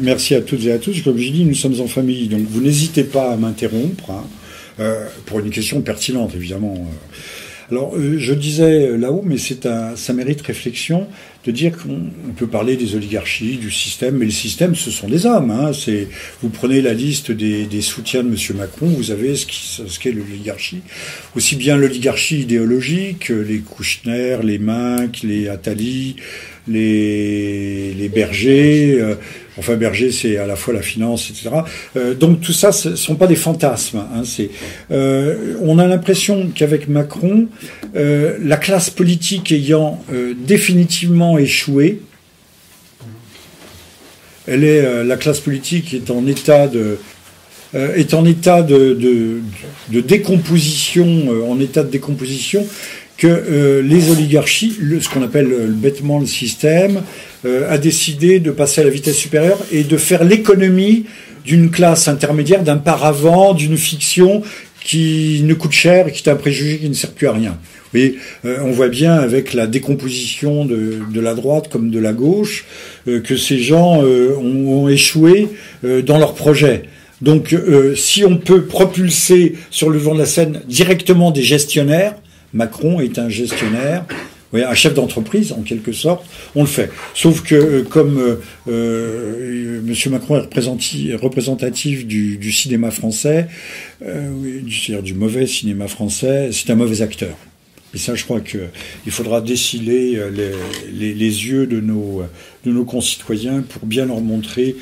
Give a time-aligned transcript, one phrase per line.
[0.00, 1.02] Merci à toutes et à tous.
[1.02, 4.24] Comme je dis, nous sommes en famille, donc vous n'hésitez pas à m'interrompre hein,
[4.80, 6.86] euh, pour une question pertinente, évidemment.
[7.70, 11.06] Alors, euh, je disais là-haut, mais ça mérite réflexion
[11.44, 15.26] de dire qu'on peut parler des oligarchies, du système, mais le système, ce sont des
[15.26, 15.50] hommes.
[15.50, 15.70] Hein,
[16.42, 18.56] vous prenez la liste des, soutiens de M.
[18.56, 20.80] Macron, vous avez ce, qu'est l'oligarchie.
[21.36, 26.16] Aussi bien l'oligarchie idéologique, les Kouchner, les Minc, les Attali,
[26.66, 28.98] les, bergers.
[29.00, 29.14] Euh,
[29.58, 31.50] enfin, berger, c'est à la fois la finance, etc.
[31.96, 33.98] Euh, donc tout ça, ce sont pas des fantasmes.
[33.98, 34.22] Hein,
[34.90, 37.48] euh, on a l'impression qu'avec Macron,
[37.94, 40.02] la classe politique ayant
[40.38, 42.00] définitivement échoué,
[44.46, 46.98] elle est, la classe politique est en état de
[49.90, 52.66] décomposition, en état de décomposition,
[53.18, 57.02] que euh, les oligarchies, ce qu'on appelle le, bêtement le système,
[57.44, 61.04] euh, a décidé de passer à la vitesse supérieure et de faire l'économie
[61.44, 64.42] d'une classe intermédiaire, d'un paravent, d'une fiction
[64.84, 67.58] qui ne coûte cher et qui est un préjugé qui ne sert plus à rien.
[67.92, 72.12] Voyez, euh, on voit bien avec la décomposition de, de la droite comme de la
[72.12, 72.66] gauche
[73.06, 75.48] que ces gens ont, ont, échoué
[75.82, 76.82] dans leur projet.
[77.22, 77.56] Donc,
[77.96, 82.14] si on peut propulser sur le devant de la scène directement des gestionnaires,
[82.52, 84.04] Macron est un gestionnaire,
[84.54, 86.24] un chef d'entreprise en quelque sorte,
[86.54, 86.90] on le fait.
[87.14, 88.36] Sauf que euh, comme euh,
[88.68, 90.12] euh, M.
[90.12, 93.48] Macron est représentatif du, cinéma français,
[94.00, 97.36] c'est-à-dire du mauvais cinéma français, c'est un mauvais acteur.
[97.94, 98.60] Et ça, je crois qu'il
[99.10, 100.20] faudra déciler
[100.92, 102.22] les, yeux de nos,
[102.64, 104.76] de nos concitoyens pour bien leur montrer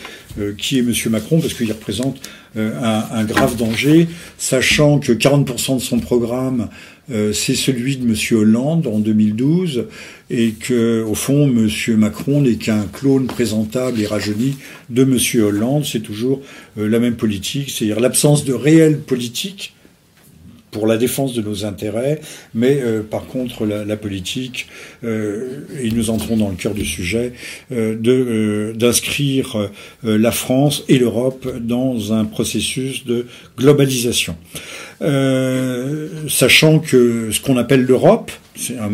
[0.58, 0.92] qui est M.
[1.10, 2.20] Macron, parce qu'il représente
[2.56, 4.08] un, un, grave danger,
[4.38, 6.68] sachant que 40% de son programme
[7.10, 8.16] euh, c'est celui de M.
[8.32, 9.86] Hollande en 2012,
[10.28, 11.68] et que, au fond, M.
[11.96, 14.56] Macron n'est qu'un clone présentable et rajeuni
[14.90, 15.18] de M.
[15.44, 15.84] Hollande.
[15.84, 16.40] C'est toujours
[16.78, 19.75] euh, la même politique, c'est-à-dire l'absence de réelle politique
[20.70, 22.20] pour la défense de nos intérêts,
[22.54, 24.68] mais euh, par contre la, politique,
[25.02, 27.32] et nous entrons dans le cœur du sujet,
[27.70, 29.70] de d'inscrire
[30.02, 34.36] la France et l'Europe dans un processus de globalisation.
[35.02, 38.92] Euh, sachant que ce qu'on appelle l'Europe, c'est un,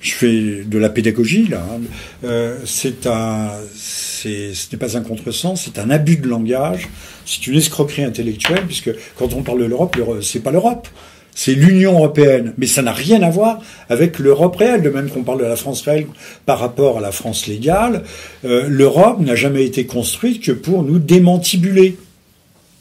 [0.00, 1.80] je fais de la pédagogie là, hein,
[2.24, 6.88] euh, c'est un, ce n'est pas un contresens, c'est un abus de langage,
[7.28, 10.88] c'est une escroquerie intellectuelle puisque quand on parle de l'Europe, c'est pas l'Europe.
[11.34, 14.82] C'est l'Union européenne, mais ça n'a rien à voir avec l'Europe réelle.
[14.82, 16.06] De même qu'on parle de la France réelle
[16.46, 18.02] par rapport à la France légale,
[18.44, 21.96] euh, l'Europe n'a jamais été construite que pour nous démantibuler,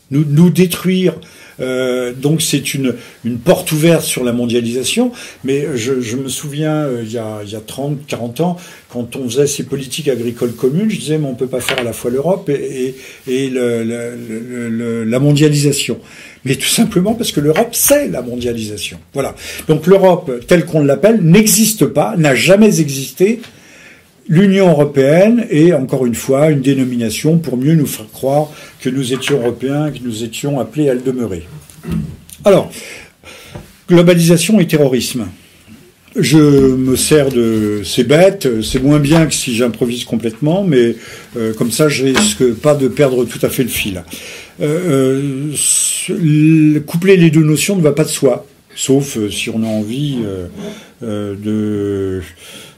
[0.09, 1.13] nous, nous détruire,
[1.59, 2.95] euh, donc c'est une,
[3.25, 5.11] une porte ouverte sur la mondialisation.
[5.43, 8.57] Mais je, je me souviens, euh, il, y a, il y a 30, 40 ans,
[8.89, 11.83] quand on faisait ces politiques agricoles communes, je disais, mais on peut pas faire à
[11.83, 12.95] la fois l'Europe et,
[13.27, 15.99] et, et le, le, la mondialisation.
[16.45, 18.99] Mais tout simplement parce que l'Europe, c'est la mondialisation.
[19.13, 19.35] Voilà.
[19.67, 23.41] Donc l'Europe, telle qu'on l'appelle, n'existe pas, n'a jamais existé.
[24.29, 28.49] L'Union européenne est, encore une fois, une dénomination pour mieux nous faire croire
[28.81, 31.43] que nous étions européens, que nous étions appelés à le demeurer.
[32.43, 32.69] Alors,
[33.87, 35.27] globalisation et terrorisme.
[36.19, 40.95] Je me sers de ces bêtes, c'est moins bien que si j'improvise complètement, mais
[41.37, 44.03] euh, comme ça je risque pas de perdre tout à fait le fil.
[44.59, 45.51] Euh,
[46.09, 50.17] euh, coupler les deux notions ne va pas de soi, sauf si on a envie
[51.01, 52.21] de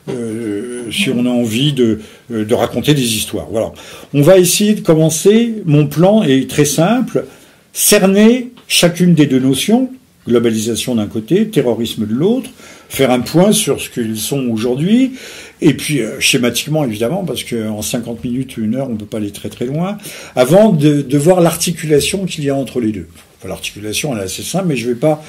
[0.09, 1.99] euh, si on a envie de,
[2.31, 3.47] euh, de, raconter des histoires.
[3.49, 3.71] Voilà.
[4.13, 5.55] On va essayer de commencer.
[5.65, 7.25] Mon plan est très simple.
[7.73, 9.89] Cerner chacune des deux notions,
[10.27, 12.49] globalisation d'un côté, terrorisme de l'autre,
[12.87, 15.13] faire un point sur ce qu'ils sont aujourd'hui,
[15.61, 19.17] et puis euh, schématiquement évidemment, parce qu'en 50 minutes, une heure, on ne peut pas
[19.17, 19.97] aller très très loin,
[20.35, 23.07] avant de, voir l'articulation qu'il y a entre les deux.
[23.47, 25.23] L'articulation, elle est assez simple, mais je ne vais pas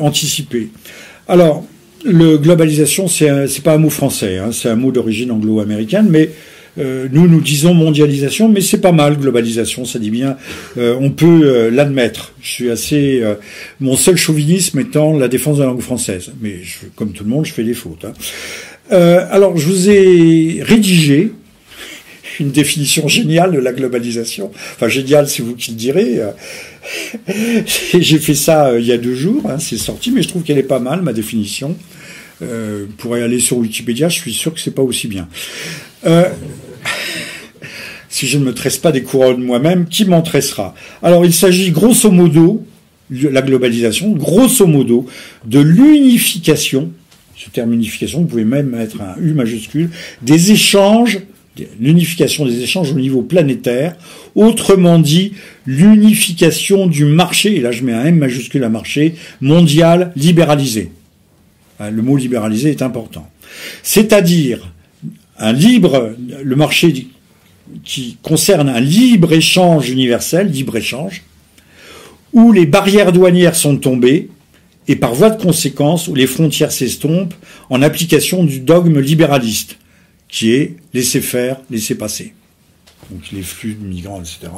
[0.00, 0.70] anticiper.
[1.28, 1.64] Alors,
[2.04, 6.30] le globalisation, c'est pas un mot français, hein, c'est un mot d'origine anglo-américaine, mais
[6.78, 10.36] euh, nous nous disons mondialisation, mais c'est pas mal globalisation, ça dit bien.
[10.78, 12.32] Euh, on peut euh, l'admettre.
[12.40, 13.22] Je suis assez.
[13.80, 17.30] mon seul chauvinisme étant la défense de la langue française, mais je, comme tout le
[17.30, 18.04] monde, je fais des fautes.
[18.04, 18.12] Hein.
[19.30, 21.32] alors, je vous ai rédigé
[22.40, 24.50] une définition géniale de la globalisation.
[24.74, 26.20] Enfin, géniale, c'est vous qui le direz.
[27.98, 30.42] J'ai fait ça euh, il y a deux jours, hein, c'est sorti, mais je trouve
[30.42, 31.76] qu'elle est pas mal, ma définition.
[32.42, 35.28] Euh, pourrait aller sur Wikipédia, je suis sûr que c'est pas aussi bien.
[36.06, 36.28] Euh,
[38.08, 40.74] si je ne me tresse pas des couronnes moi-même, qui m'en tressera?
[41.02, 42.64] Alors, il s'agit grosso modo,
[43.10, 45.06] la globalisation, grosso modo,
[45.44, 46.92] de l'unification,
[47.36, 49.90] ce terme unification, vous pouvez même mettre un U majuscule,
[50.22, 51.18] des échanges
[51.80, 53.96] l'unification des échanges au niveau planétaire,
[54.34, 55.32] autrement dit
[55.66, 60.90] l'unification du marché, et là je mets un M majuscule à marché, mondial libéralisé.
[61.78, 63.28] Hein, le mot libéralisé est important.
[63.82, 64.72] C'est-à-dire
[65.38, 67.08] un libre, le marché
[67.84, 71.22] qui concerne un libre échange universel, libre échange,
[72.32, 74.28] où les barrières douanières sont tombées,
[74.88, 77.34] et par voie de conséquence où les frontières s'estompent
[77.68, 79.78] en application du dogme libéraliste,
[80.30, 82.34] qui est laisser faire, laisser passer.
[83.10, 84.52] Donc les flux de migrants, etc.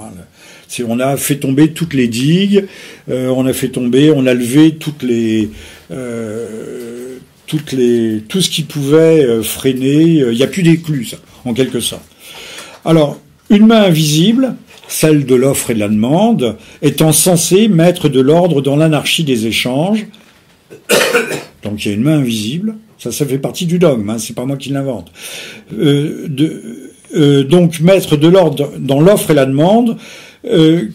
[0.86, 2.66] on a fait tomber toutes les digues,
[3.08, 5.50] euh, on a fait tomber, on a levé toutes les,
[5.90, 7.16] euh,
[7.46, 10.02] toutes les, tout ce qui pouvait euh, freiner.
[10.02, 12.04] Il n'y a plus d'écluse, en quelque sorte.
[12.84, 14.56] Alors, une main invisible,
[14.88, 19.46] celle de l'offre et de la demande, étant censée mettre de l'ordre dans l'anarchie des
[19.46, 20.06] échanges.
[21.62, 24.34] Donc il y a une main invisible, ça, ça fait partie du dogme, hein, c'est
[24.34, 25.10] pas moi qui l'invente.
[25.76, 26.28] Euh,
[27.16, 29.96] euh, donc mettre de l'ordre dans l'offre et la demande,
[30.44, 30.86] euh,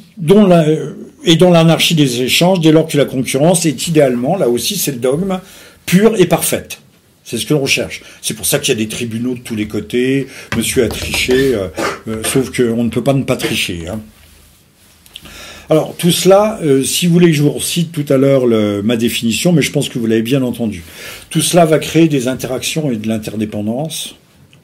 [1.25, 4.93] et dans l'anarchie des échanges, dès lors que la concurrence est idéalement, là aussi c'est
[4.93, 5.41] le dogme,
[5.85, 6.79] pure et parfaite.
[7.25, 8.01] C'est ce que l'on recherche.
[8.21, 10.27] C'est pour ça qu'il y a des tribunaux de tous les côtés.
[10.55, 11.57] Monsieur a triché,
[12.23, 13.89] sauf qu'on ne peut pas ne pas tricher.
[13.89, 13.99] Hein.
[15.69, 18.47] Alors tout cela, euh, si vous voulez je vous cite tout à l'heure
[18.83, 20.83] ma définition, mais je pense que vous l'avez bien entendu.
[21.29, 24.15] Tout cela va créer des interactions et de l'interdépendance,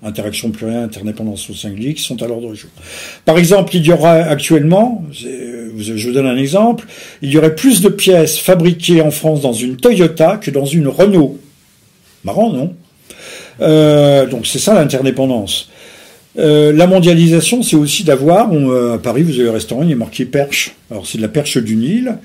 [0.01, 2.69] interaction plurielle, interdépendance au singulier, qui sont à l'ordre du jour.
[3.25, 6.87] Par exemple, il y aura actuellement, je vous donne un exemple,
[7.21, 10.87] il y aurait plus de pièces fabriquées en France dans une Toyota que dans une
[10.87, 11.37] Renault.
[12.23, 12.73] Marrant, non?
[13.59, 15.69] Euh, Donc c'est ça l'interdépendance.
[16.37, 19.95] Euh, la mondialisation, c'est aussi d'avoir, euh, à Paris, vous avez un restaurant, il est
[19.95, 20.75] marqué perche.
[20.89, 22.17] Alors c'est de la perche du Nil,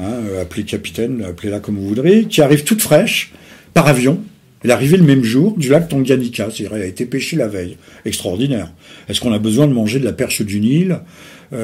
[0.00, 3.32] hein, appelée capitaine, appelez-la comme vous voudrez, qui arrive toute fraîche,
[3.72, 4.20] par avion.
[4.64, 7.48] Elle est arrivée le même jour du lac Tanganyika, c'est-à-dire elle a été pêchée la
[7.48, 7.76] veille.
[8.04, 8.72] Extraordinaire.
[9.08, 11.00] Est-ce qu'on a besoin de manger de la perche du Nil
[11.50, 11.56] qui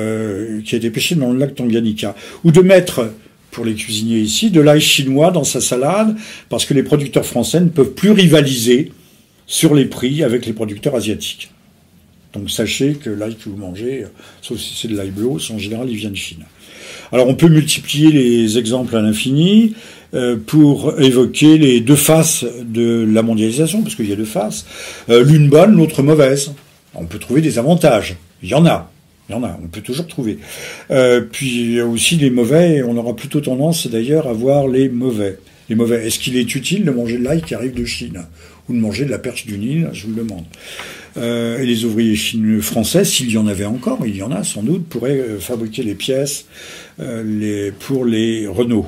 [0.75, 2.17] a été pêchée dans le lac Tanganyika?
[2.43, 3.13] Ou de mettre
[3.53, 6.17] pour les cuisiniers ici, de l'ail chinois dans sa salade,
[6.49, 8.91] parce que les producteurs français ne peuvent plus rivaliser
[9.47, 11.51] sur les prix avec les producteurs asiatiques.
[12.35, 14.05] Donc sachez que l'ail que vous mangez,
[14.43, 16.45] sauf si c'est de l'ail bleu, en général il vient de Chine.
[17.13, 19.75] Alors on peut multiplier les exemples à l'infini
[20.15, 24.67] euh, pour évoquer les deux faces de la mondialisation, parce qu'il y a deux faces,
[25.09, 26.53] euh, l'une bonne, l'autre mauvaise.
[26.95, 28.91] On peut trouver des avantages, il y en a.
[29.29, 30.39] Il y en a, on peut toujours trouver.
[30.91, 34.69] Euh, puis il y a aussi les mauvais, on aura plutôt tendance d'ailleurs à voir
[34.69, 35.39] les mauvais.
[35.69, 36.07] Les mauvais.
[36.07, 38.23] Est-ce qu'il est utile de manger de l'ail qui arrive de Chine?
[38.69, 40.45] Ou de manger de la perche du Nil Je vous le demande.
[41.17, 44.45] Euh, et les ouvriers chinois français, s'il y en avait encore, il y en a
[44.45, 46.47] sans doute, pourraient euh, fabriquer les pièces
[46.99, 48.87] les, pour les Renault.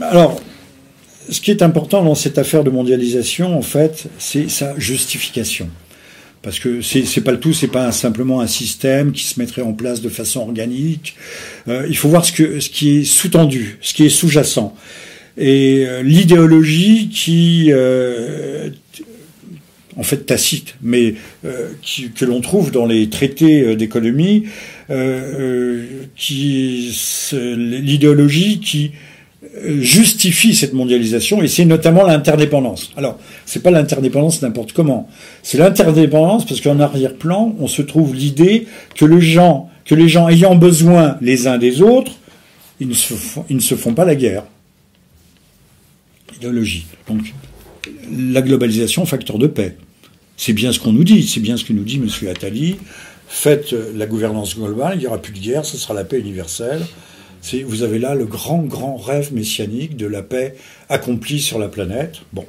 [0.00, 0.40] alors,
[1.30, 5.68] ce qui est important dans cette affaire de mondialisation, en fait, c'est sa justification.
[6.42, 9.72] Parce que c'est pas le tout, c'est pas simplement un système qui se mettrait en
[9.72, 11.16] place de façon organique.
[11.66, 14.74] Euh, il faut voir ce qui est sous-tendu, ce qui est sous-jacent.
[15.38, 18.70] Et euh, l'idéologie qui, euh,
[19.96, 21.14] en fait tacite, mais
[21.82, 24.44] qui, que l'on trouve dans les traités d'économie,
[26.16, 26.96] qui
[27.32, 28.92] l'idéologie qui
[29.80, 32.92] justifie cette mondialisation et c'est notamment l'interdépendance.
[32.96, 35.08] Alors, c'est pas l'interdépendance n'importe comment.
[35.42, 40.28] C'est l'interdépendance parce qu'en arrière-plan, on se trouve l'idée que les gens, que les gens
[40.28, 42.12] ayant besoin les uns des autres,
[42.80, 44.44] ils ne se font pas la guerre.
[46.40, 47.34] Donc,
[48.10, 49.76] la globalisation, facteur de paix.
[50.36, 52.28] C'est bien ce qu'on nous dit, c'est bien ce que nous dit M.
[52.28, 52.76] Attali.
[53.28, 56.80] Faites la gouvernance globale, il n'y aura plus de guerre, ce sera la paix universelle.
[57.66, 60.54] Vous avez là le grand, grand rêve messianique de la paix
[60.88, 62.20] accomplie sur la planète.
[62.32, 62.46] Bon.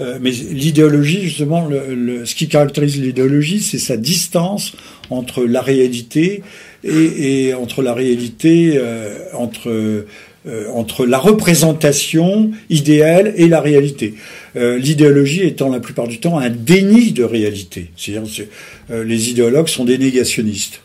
[0.00, 4.72] Euh, mais l'idéologie, justement, ce qui caractérise l'idéologie, c'est sa distance
[5.10, 6.42] entre la réalité
[6.82, 10.04] et, et entre la réalité, euh, entre,
[10.46, 14.14] euh, entre la représentation idéale et la réalité.
[14.56, 17.90] L'idéologie étant la plupart du temps un déni de réalité.
[17.96, 18.46] C'est-à-dire,
[18.88, 20.80] les idéologues sont des négationnistes.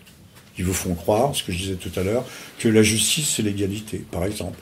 [0.58, 2.26] Ils vous font croire, ce que je disais tout à l'heure,
[2.58, 4.58] que la justice, c'est l'égalité, par exemple.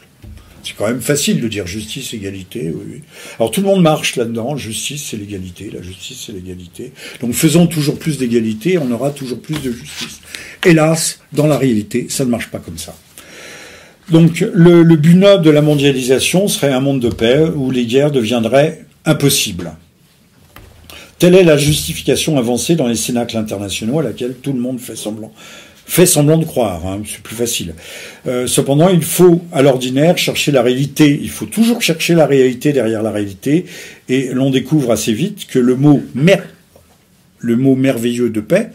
[0.67, 2.73] C'est quand même facile de dire justice, égalité.
[2.75, 3.01] Oui,
[3.39, 4.57] Alors tout le monde marche là-dedans.
[4.57, 5.71] Justice, c'est l'égalité.
[5.73, 6.91] La justice, c'est l'égalité.
[7.21, 10.19] Donc faisons toujours plus d'égalité, on aura toujours plus de justice.
[10.65, 12.95] Hélas, dans la réalité, ça ne marche pas comme ça.
[14.09, 17.85] Donc le, le but noble de la mondialisation serait un monde de paix où les
[17.85, 19.73] guerres deviendraient impossibles.
[21.19, 24.95] Telle est la justification avancée dans les cénacles internationaux à laquelle tout le monde fait
[24.95, 25.33] semblant
[25.87, 27.73] fait semblant de croire, hein, c'est plus facile.
[28.27, 31.17] Euh, cependant, il faut, à l'ordinaire, chercher la réalité.
[31.21, 33.65] Il faut toujours chercher la réalité derrière la réalité,
[34.09, 36.45] et l'on découvre assez vite que le mot mer,
[37.39, 38.71] le mot merveilleux de paix,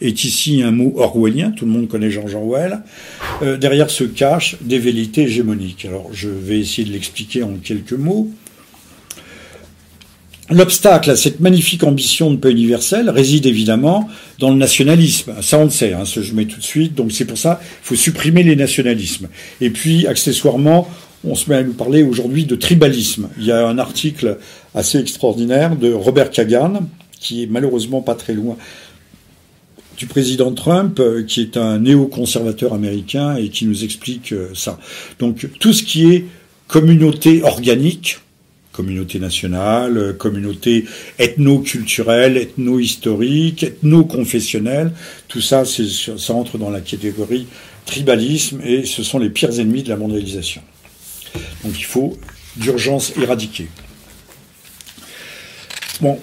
[0.00, 2.80] est ici un mot orwellien, tout le monde connaît George Orwell,
[3.42, 5.84] euh, derrière se cachent des vérités hégémoniques.
[5.84, 8.30] Alors je vais essayer de l'expliquer en quelques mots.
[10.52, 14.08] L'obstacle à cette magnifique ambition de paix universelle réside évidemment
[14.40, 15.34] dans le nationalisme.
[15.42, 16.96] Ça, on le sait, hein, je mets tout de suite.
[16.96, 19.28] Donc c'est pour ça qu'il faut supprimer les nationalismes.
[19.60, 20.88] Et puis, accessoirement,
[21.22, 23.28] on se met à nous parler aujourd'hui de tribalisme.
[23.38, 24.38] Il y a un article
[24.74, 26.80] assez extraordinaire de Robert Kagan,
[27.20, 28.56] qui est malheureusement pas très loin
[30.00, 34.78] du président Trump, euh, qui est un néoconservateur américain et qui nous explique euh, ça.
[35.18, 36.24] Donc tout ce qui est
[36.68, 38.18] communauté organique,
[38.72, 40.86] communauté nationale, communauté
[41.18, 44.92] ethno-culturelle, ethno-historique, ethno-confessionnelle,
[45.28, 47.46] tout ça, ça entre dans la catégorie
[47.84, 50.62] tribalisme et ce sont les pires ennemis de la mondialisation.
[51.62, 52.16] Donc il faut
[52.56, 53.68] d'urgence éradiquer.
[56.00, 56.18] Bon,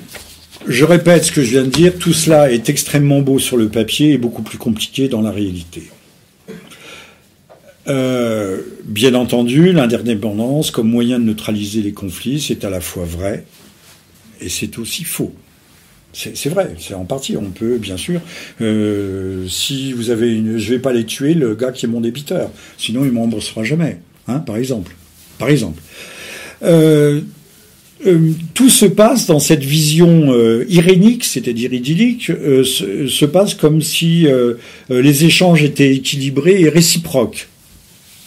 [0.67, 3.69] je répète ce que je viens de dire, tout cela est extrêmement beau sur le
[3.69, 5.83] papier et beaucoup plus compliqué dans la réalité.
[7.87, 13.45] Euh, bien entendu, l'interdépendance comme moyen de neutraliser les conflits, c'est à la fois vrai
[14.41, 15.33] et c'est aussi faux.
[16.13, 17.37] C'est vrai, c'est en partie.
[17.37, 18.21] On peut, bien sûr,
[18.61, 22.01] euh, si vous avez une, je vais pas les tuer le gars qui est mon
[22.01, 24.95] débiteur, sinon il m'embrassera jamais, hein, par exemple.
[25.37, 25.79] Par exemple.
[26.63, 27.21] Euh,
[28.53, 30.31] tout se passe dans cette vision
[30.69, 34.27] irénique, c'est-à-dire idyllique, se, se, passe comme si
[34.89, 37.47] les échanges étaient équilibrés et réciproques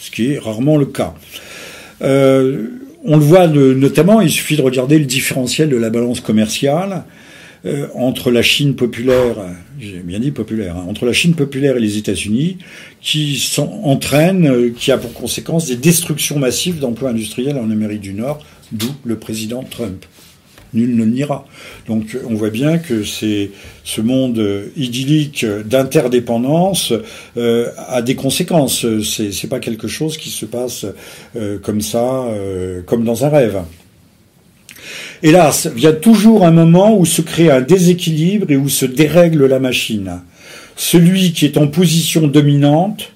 [0.00, 1.14] ce qui est rarement le cas.
[2.02, 2.68] Euh,
[3.04, 7.04] on le voit notamment, il suffit de regarder le différentiel de la balance commerciale
[7.66, 9.36] euh, entre la Chine populaire,
[9.78, 12.58] j'ai bien dit populaire, hein, entre la Chine populaire et les États-Unis,
[13.02, 18.14] qui entraîne, euh, qui a pour conséquence des destructions massives d'emplois industriels en Amérique du
[18.14, 20.04] Nord, d'où le président Trump
[20.74, 21.44] nul ne niera.
[21.86, 23.50] Donc on voit bien que c'est
[23.84, 24.42] ce monde
[24.76, 26.92] idyllique d'interdépendance
[27.36, 28.86] euh, a des conséquences.
[29.02, 30.86] C'est, c'est pas quelque chose qui se passe
[31.36, 33.60] euh, comme ça, euh, comme dans un rêve.
[35.22, 39.58] Hélas, vient toujours un moment où se crée un déséquilibre et où se dérègle la
[39.58, 40.20] machine.
[40.76, 43.12] Celui qui est en position dominante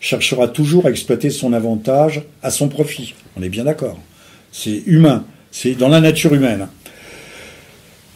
[0.00, 3.14] cherchera toujours à exploiter son avantage à son profit.
[3.36, 3.98] On est bien d'accord.
[4.52, 5.24] C'est humain.
[5.50, 6.68] C'est dans la nature humaine.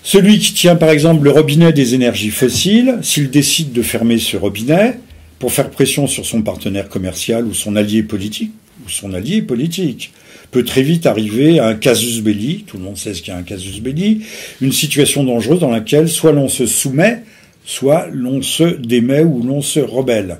[0.02, 4.36] Celui qui tient par exemple le robinet des énergies fossiles, s'il décide de fermer ce
[4.36, 4.98] robinet
[5.38, 8.52] pour faire pression sur son partenaire commercial ou son allié politique,
[8.84, 10.12] ou son allié politique,
[10.50, 13.42] peut très vite arriver à un casus belli, tout le monde sait ce qu'est un
[13.42, 14.22] casus belli,
[14.60, 17.22] une situation dangereuse dans laquelle soit l'on se soumet,
[17.64, 20.38] soit l'on se démet ou l'on se rebelle.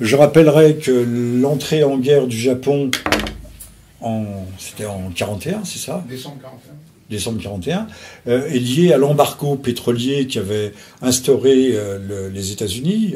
[0.00, 1.06] Je rappellerai que
[1.40, 2.90] l'entrée en guerre du Japon
[4.58, 6.04] c'était en 41, c'est ça?
[6.08, 6.74] Décembre 41.
[7.08, 7.86] Décembre 41,
[8.26, 10.72] euh, est lié à l'embargo pétrolier qui avait
[11.02, 13.14] instauré euh, les États-Unis,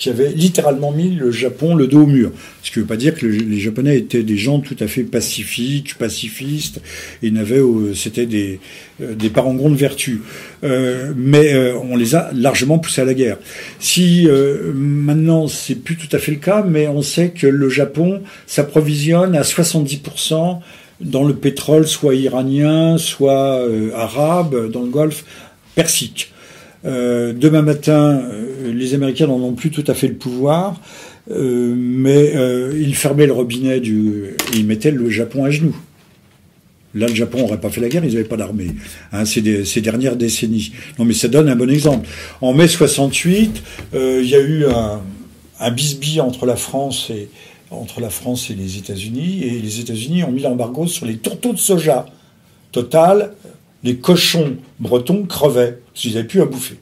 [0.00, 2.32] qui avait littéralement mis le Japon le dos au mur.
[2.64, 5.04] Ce qui ne veut pas dire que les Japonais étaient des gens tout à fait
[5.04, 6.80] pacifiques, pacifistes,
[7.22, 7.62] et n'avaient,
[7.94, 8.58] c'était des,
[8.98, 10.22] des parangons de vertu.
[10.62, 13.38] mais on les a largement poussés à la guerre.
[13.78, 14.26] Si
[14.74, 19.36] maintenant c'est plus tout à fait le cas, mais on sait que le Japon s'approvisionne
[19.36, 20.60] à 70%
[21.00, 25.24] dans le pétrole, soit iranien, soit euh, arabe, dans le Golfe
[25.74, 26.32] Persique.
[26.84, 30.80] Euh, demain matin, euh, les Américains n'en ont plus tout à fait le pouvoir,
[31.28, 32.32] mais
[32.76, 35.76] ils fermaient le robinet du, et ils mettaient le Japon à genoux.
[36.92, 38.74] Là, le Japon n'aurait pas fait la guerre, ils n'avaient pas d'armée.
[39.12, 40.72] Hein, ces, dernières décennies.
[40.98, 42.08] Non, mais ça donne un bon exemple.
[42.40, 45.00] En mai 68, il y a eu un,
[45.60, 47.28] un bisbis entre la France et,
[47.70, 51.52] entre la France et les États-Unis, et les États-Unis ont mis l'embargo sur les tourteaux
[51.52, 52.06] de soja.
[52.72, 53.32] Total,
[53.82, 56.76] les cochons bretons crevaient, parce qu'ils n'avaient plus à bouffer.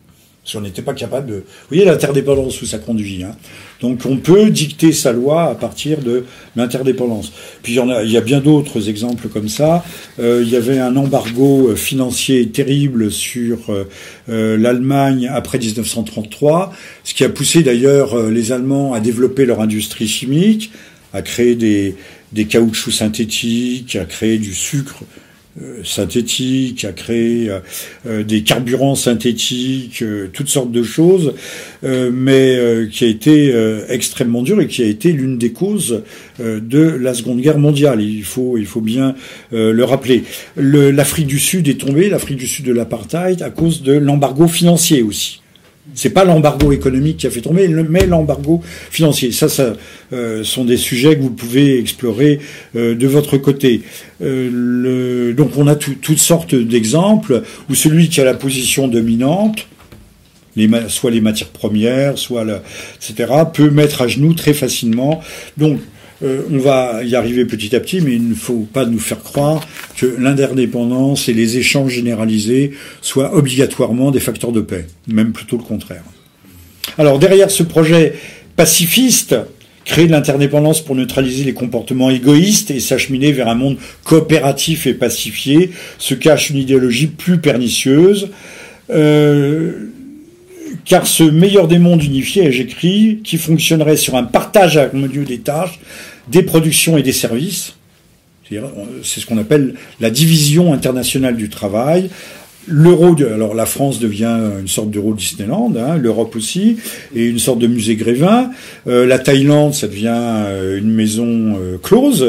[0.49, 1.35] Si on n'était pas capable de...
[1.35, 3.23] Vous voyez l'interdépendance où ça conduit.
[3.23, 3.37] Hein
[3.83, 6.25] Donc on peut dicter sa loi à partir de
[6.57, 7.35] l'interdépendance.
[7.63, 9.85] Puis il y, en a, il y a bien d'autres exemples comme ça.
[10.19, 16.73] Euh, il y avait un embargo financier terrible sur euh, l'Allemagne après 1933,
[17.05, 20.73] ce qui a poussé d'ailleurs euh, les Allemands à développer leur industrie chimique,
[21.13, 21.95] à créer des,
[22.33, 25.05] des caoutchoucs synthétiques, à créer du sucre
[25.61, 27.51] euh, synthétique, a créé
[28.07, 31.35] euh, des carburants synthétiques, toutes sortes de choses,
[31.83, 32.59] mais
[32.91, 33.55] qui a été
[33.89, 36.03] extrêmement dur et qui a été l'une des causes
[36.41, 38.03] de la Seconde Guerre mondiale.
[38.03, 39.15] Il faut, il faut bien
[39.53, 40.25] le rappeler.
[40.57, 45.03] L'Afrique du Sud est tombée, l'Afrique du Sud de l'apartheid, à cause de l'embargo financier
[45.03, 45.41] aussi.
[45.95, 49.33] C'est pas l'embargo économique qui a fait tomber, mais l'embargo financier.
[49.33, 49.75] Ça, ça
[50.13, 52.41] euh, sont des sujets que vous pouvez explorer
[52.77, 53.83] euh, de votre côté.
[54.23, 59.67] Euh, le, donc, on a toutes sortes d'exemples où celui qui a la position dominante,
[60.89, 62.63] soit les matières premières, soit la,
[62.97, 65.21] etc., peut mettre à genoux très facilement.
[65.57, 65.81] Donc,
[66.25, 69.23] euh, on va y arriver petit à petit, mais il ne faut pas nous faire
[69.23, 75.57] croire que l'interdépendance et les échanges généralisés soient obligatoirement des facteurs de paix, même plutôt
[75.57, 76.03] le contraire.
[76.97, 78.15] Alors derrière ce projet
[78.57, 79.37] pacifiste,
[79.85, 84.95] créer de l'interdépendance pour neutraliser les comportements égoïstes et s'acheminer vers un monde coopératif et
[84.95, 88.31] pacifié, se cache une idéologie plus pernicieuse.
[88.91, 89.91] Euh,
[90.89, 95.79] car ce meilleur des mondes unifiés, j'écris, qui fonctionnerait sur un partage harmonieux des tâches,
[96.29, 97.75] des productions et des services,
[99.03, 102.09] c'est ce qu'on appelle la division internationale du travail.
[102.71, 106.77] L'euro, alors la France devient une sorte d'euro Disneyland, hein, l'Europe aussi,
[107.15, 108.51] et une sorte de musée Grévin.
[108.87, 112.27] Euh, la Thaïlande, ça devient euh, une maison euh, close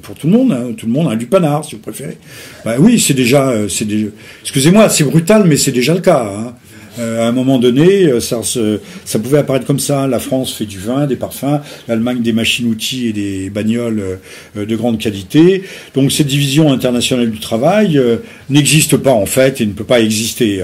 [0.00, 2.16] pour tout le monde, hein, tout le monde a du panard, si vous préférez.
[2.64, 3.86] Bah oui, c'est déjà, c'est
[4.42, 6.54] excusez-moi, c'est brutal, mais c'est déjà le cas.
[6.98, 10.06] Euh, à un moment donné, euh, ça, ça pouvait apparaître comme ça.
[10.06, 14.18] La France fait du vin, des parfums, l'Allemagne des machines-outils et des bagnoles
[14.56, 15.64] euh, de grande qualité.
[15.94, 18.00] Donc cette division internationale du travail
[18.50, 20.62] n'existe pas en fait et ne peut pas exister.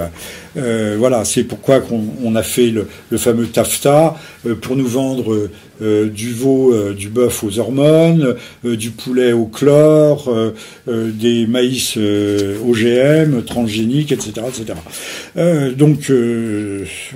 [0.57, 1.83] Euh, voilà, c'est pourquoi
[2.23, 5.49] on, a fait le, fameux TAFTA euh, pour nous vendre
[5.83, 10.33] euh, du veau, du bœuf aux hormones, du poulet au chlore,
[10.87, 14.79] des maïs OGM, transgéniques, etc., etc.
[15.77, 16.11] donc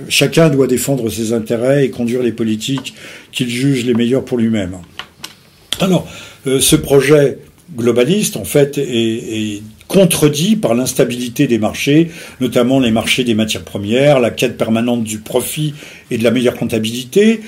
[0.07, 2.93] chacun doit défendre ses intérêts et conduire les politiques
[3.31, 4.77] qu'il juge les meilleures pour lui-même.
[5.79, 6.07] Alors,
[6.45, 7.39] ce projet
[7.75, 14.19] globaliste, en fait, est, contredit par l'instabilité des marchés, notamment les marchés des matières premières,
[14.19, 15.73] la quête permanente du profit
[16.11, 17.41] et de la meilleure comptabilité,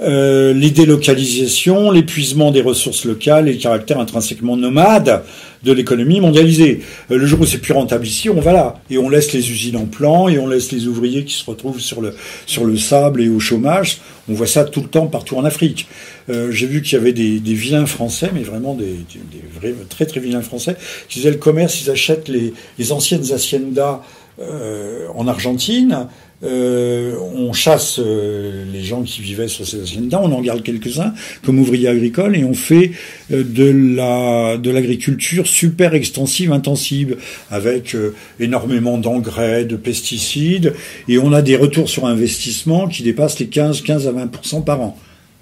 [0.00, 5.22] euh, les délocalisations, l'épuisement des ressources locales et le caractère intrinsèquement nomade
[5.64, 6.82] de l'économie mondialisée.
[7.10, 8.80] Euh, le jour où c'est plus rentable ici, on va là.
[8.90, 11.80] Et on laisse les usines en plan, et on laisse les ouvriers qui se retrouvent
[11.80, 12.14] sur le,
[12.46, 13.98] sur le sable et au chômage.
[14.28, 15.88] On voit ça tout le temps partout en Afrique.
[16.28, 19.74] Euh, J'ai vu qu'il y avait des, des, vilains français, mais vraiment des, des, vrais,
[19.88, 20.76] très très vilains français,
[21.08, 24.02] qui faisaient le commerce, ils achètent les, les anciennes haciendas
[24.40, 26.06] euh, en Argentine,
[26.44, 31.12] euh, on chasse euh, les gens qui vivaient sur ces haciendas, on en garde quelques-uns
[31.44, 32.92] comme ouvriers agricoles et on fait
[33.32, 37.16] euh, de la de l'agriculture super extensive, intensive,
[37.50, 37.96] avec
[38.38, 40.74] énormément d'engrais, de pesticides,
[41.08, 44.80] et on a des retours sur investissement qui dépassent les 15, 15 à 20% par
[44.80, 44.98] an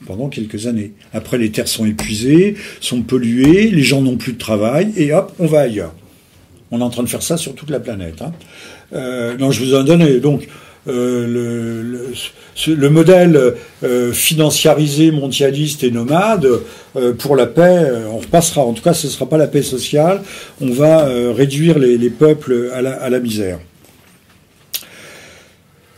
[0.06, 0.92] pendant quelques années.
[1.12, 5.32] Après, les terres sont épuisées, sont polluées, les gens n'ont plus de travail, et hop,
[5.38, 5.94] on va ailleurs.
[6.70, 8.22] On est en train de faire ça sur toute la planète.
[8.22, 8.32] Hein.
[8.92, 10.18] Euh, non, je vous en donne.
[10.18, 10.48] Donc,
[10.88, 16.48] euh, le, le, modèle euh, financiarisé, mondialiste et nomade,
[16.94, 18.62] euh, pour la paix, on repassera.
[18.62, 20.22] En tout cas, ce ne sera pas la paix sociale.
[20.60, 23.58] On va réduire les, les, peuples à la, à la misère.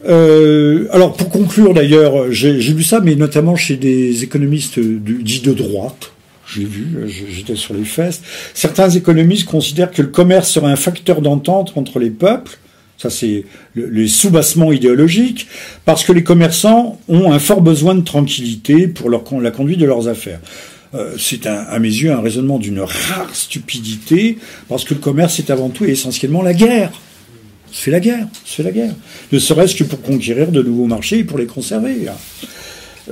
[0.05, 6.12] alors, pour conclure, d'ailleurs, j'ai lu ça, mais notamment chez des économistes dits de droite.
[6.51, 8.22] J'ai vu, j'étais sur les fesses.
[8.55, 12.59] Certains économistes considèrent que le commerce serait un facteur d'entente entre les peuples
[12.99, 13.45] ça, c'est
[13.77, 15.47] les sous-bassements idéologiques,
[15.85, 20.09] parce que les commerçants ont un fort besoin de tranquillité pour la conduite de leurs
[20.09, 20.41] affaires.
[20.95, 25.51] Euh, c'est à mes yeux un raisonnement d'une rare stupidité, parce que le commerce est
[25.51, 26.91] avant tout et essentiellement la guerre.
[27.71, 28.95] C'est la guerre, c'est la guerre.
[29.31, 32.07] Ne serait-ce que pour conquérir de nouveaux marchés et pour les conserver.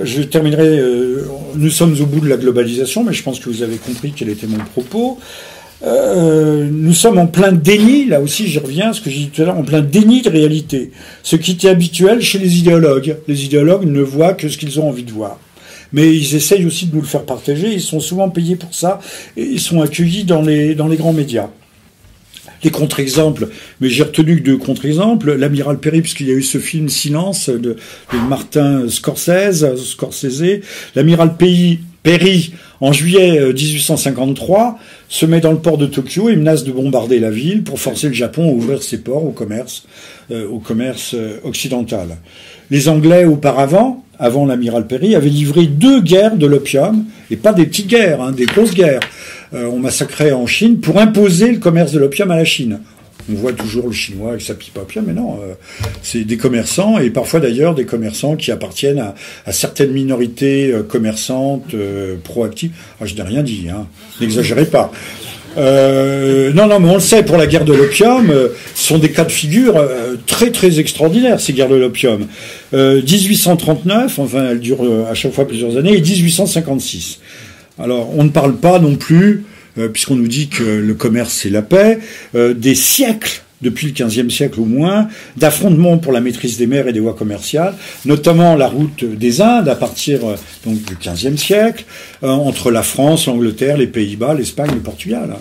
[0.01, 3.63] Je terminerai, euh, nous sommes au bout de la globalisation, mais je pense que vous
[3.63, 5.17] avez compris quel était mon propos.
[5.83, 9.43] Euh, nous sommes en plein déni, là aussi je reviens ce que j'ai dit tout
[9.43, 10.91] à l'heure, en plein déni de réalité.
[11.23, 13.17] Ce qui était habituel chez les idéologues.
[13.27, 15.39] Les idéologues ne voient que ce qu'ils ont envie de voir.
[15.93, 18.99] Mais ils essayent aussi de nous le faire partager, ils sont souvent payés pour ça,
[19.37, 21.49] et ils sont accueillis dans les, dans les grands médias.
[22.63, 25.33] Les contre-exemples, mais j'ai retenu que deux contre-exemples.
[25.33, 27.77] L'amiral Perry, puisqu'il y a eu ce film Silence de,
[28.27, 30.61] Martin Scorsese, Scorsese.
[30.95, 31.37] L'amiral
[32.07, 36.71] Perry, en juillet 1853, euh, se met dans le port de Tokyo et menace de
[36.71, 39.83] bombarder la ville pour forcer le Japon à ouvrir ses ports au commerce,
[40.31, 42.15] euh, euh, occidental.
[42.71, 47.65] Les Anglais, auparavant, avant l'amiral Perry, avaient livré deux guerres de l'opium, et pas des
[47.65, 49.01] petites guerres, hein, des grosses guerres,
[49.51, 52.79] on massacrait en Chine pour imposer le commerce de l'opium à la Chine.
[53.29, 55.39] On voit toujours le chinois avec sa pipe mais non,
[56.01, 59.13] c'est des commerçants, et parfois d'ailleurs des commerçants qui appartiennent
[59.45, 61.75] à, certaines minorités commerçantes
[62.23, 62.71] proactives.
[63.01, 63.87] Ah, je n'ai rien dit, hein.
[64.21, 64.91] n'exagérez pas.
[65.57, 68.99] Euh, non, non, mais on le sait, pour la guerre de l'opium, euh, ce sont
[68.99, 72.27] des cas de figure euh, très, très extraordinaires, ces guerres de l'opium.
[72.73, 77.19] 1839, enfin, elles durent à chaque fois plusieurs années, et 1856.
[77.79, 79.45] Alors, on ne parle pas non plus,
[79.93, 81.99] puisqu'on nous dit que le commerce, c'est la paix,
[82.33, 86.93] des siècles depuis le XVe siècle au moins, d'affrontements pour la maîtrise des mers et
[86.93, 87.73] des voies commerciales,
[88.05, 90.35] notamment la route des Indes à partir euh,
[90.65, 91.85] donc, du XVe siècle,
[92.23, 95.35] euh, entre la France, l'Angleterre, les Pays-Bas, l'Espagne, le Portugal.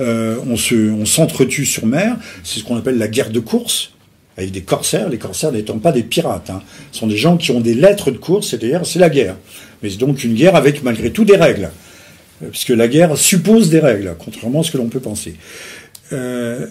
[0.00, 3.92] Euh, on, se, on s'entretue sur mer, c'est ce qu'on appelle la guerre de course,
[4.36, 6.62] avec des corsaires, les corsaires n'étant pas des pirates, hein.
[6.92, 9.36] ce sont des gens qui ont des lettres de course, c'est-à-dire c'est la guerre.
[9.82, 11.70] Mais c'est donc une guerre avec malgré tout des règles,
[12.50, 15.34] puisque la guerre suppose des règles, contrairement à ce que l'on peut penser.
[16.12, 16.66] Euh,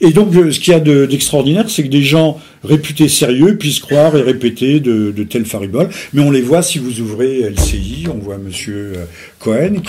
[0.00, 4.16] et donc, ce qu'il y a d'extraordinaire, c'est que des gens réputés sérieux puissent croire
[4.16, 5.90] et répéter de, de telles fariboles.
[6.12, 9.04] Mais on les voit si vous ouvrez LCI, on voit Monsieur euh,
[9.38, 9.80] Cohen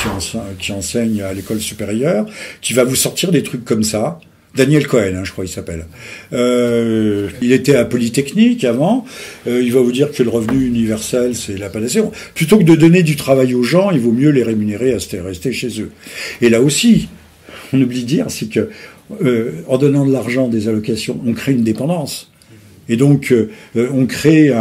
[0.60, 2.28] qui enseigne à l'école supérieure,
[2.62, 4.19] qui va vous sortir des trucs comme ça.
[4.56, 5.88] Daniel Cohen, hein, je crois il s'appelle.
[6.32, 9.04] Euh, il était à Polytechnique avant.
[9.48, 12.02] Euh, il va vous dire que le revenu universel, c'est la panacée.
[12.36, 15.52] Plutôt que de donner du travail aux gens, il vaut mieux les rémunérer à rester
[15.52, 15.92] chez eux.
[16.42, 17.08] Et là aussi,
[17.74, 18.70] on oublie de dire, c'est que
[19.22, 22.32] euh, en donnant de l'argent, des allocations, on crée une dépendance.
[22.89, 24.52] Et donc, euh, euh, on crée,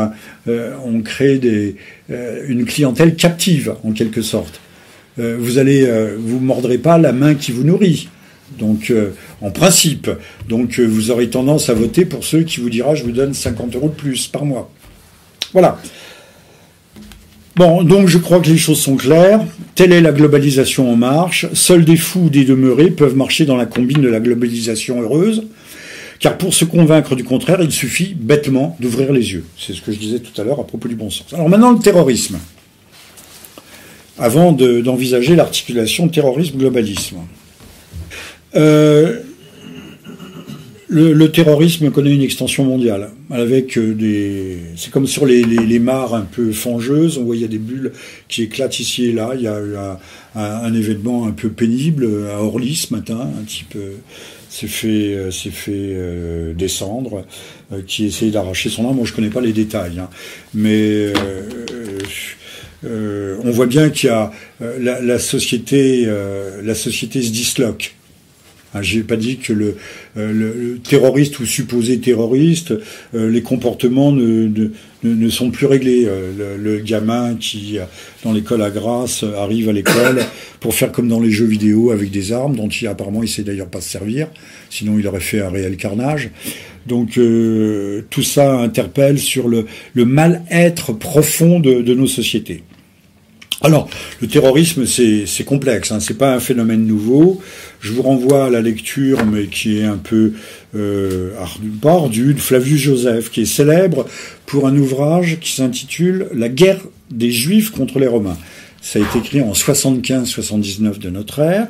[2.49, 4.61] une clientèle captive, en quelque sorte.
[5.17, 5.87] vous allez,
[6.19, 8.09] vous mordrez pas la main qui vous nourrit.
[8.59, 8.93] Donc,
[9.41, 10.11] en principe,
[10.49, 13.75] donc vous aurez tendance à voter pour ceux qui vous dira je vous donne 50
[13.77, 14.71] euros de plus par mois.
[15.53, 15.79] Voilà.
[17.55, 19.45] Bon, donc je crois que les choses sont claires.
[19.75, 21.47] Telle est la globalisation en marche.
[21.53, 25.45] Seuls des fous ou des demeurés peuvent marcher dans la combine de la globalisation heureuse.
[26.19, 29.45] Car pour se convaincre du contraire, il suffit bêtement d'ouvrir les yeux.
[29.59, 31.27] C'est ce que je disais tout à l'heure à propos du bon sens.
[31.35, 32.39] Alors maintenant, le terrorisme.
[34.19, 37.17] Avant d'envisager l'articulation terrorisme-globalisme.
[38.55, 39.23] Euh,
[40.93, 44.59] le, terrorisme connaît une extension mondiale, avec euh, des.
[44.77, 47.19] C'est comme sur les, les, mares un peu fangeuses.
[47.19, 47.93] On voit il y a des bulles
[48.29, 49.31] qui éclatent ici et là.
[49.35, 49.75] Il y a eu
[50.35, 53.31] un, événement un peu pénible à Orly ce matin.
[53.41, 53.95] Un type euh,
[54.51, 55.97] s'est fait euh, s'est fait
[56.55, 57.25] descendre,
[57.87, 58.97] qui essaye d'arracher son arme.
[58.97, 60.11] Moi, je connais pas les détails, hein.
[60.53, 61.13] mais
[62.85, 66.07] on voit bien qu'il y a la, la société
[66.63, 67.95] la société se disloque.
[68.75, 69.77] Hein, J'ai pas dit que le,
[70.17, 72.73] euh, le, terroriste ou supposé terroriste,
[73.15, 74.71] euh, les comportements ne, ne,
[75.05, 76.07] ne, sont plus réglés.
[76.07, 77.79] Euh, le, le, gamin qui,
[78.25, 80.23] dans l'école à Grasse, arrive à l'école
[80.61, 83.43] pour faire comme dans les jeux vidéo avec des armes, dont il apparemment il sait
[83.43, 84.29] d'ailleurs pas se servir,
[84.71, 86.31] sinon il aurait fait un réel carnage.
[86.87, 87.19] Donc
[88.11, 92.65] tout ça interpelle sur le, le mal-être profond de, de nos sociétés.
[93.65, 93.89] Alors,
[94.21, 97.41] le terrorisme, c'est complexe, hein, c'est pas un phénomène nouveau.
[97.81, 100.33] Je vous renvoie à la lecture, mais qui est un peu
[100.75, 101.31] euh,
[101.85, 104.07] ardue, de Flavius Joseph, qui est célèbre
[104.47, 108.39] pour un ouvrage qui s'intitule La guerre des Juifs contre les Romains.
[108.81, 111.69] Ça a été écrit en 75-79 de notre ère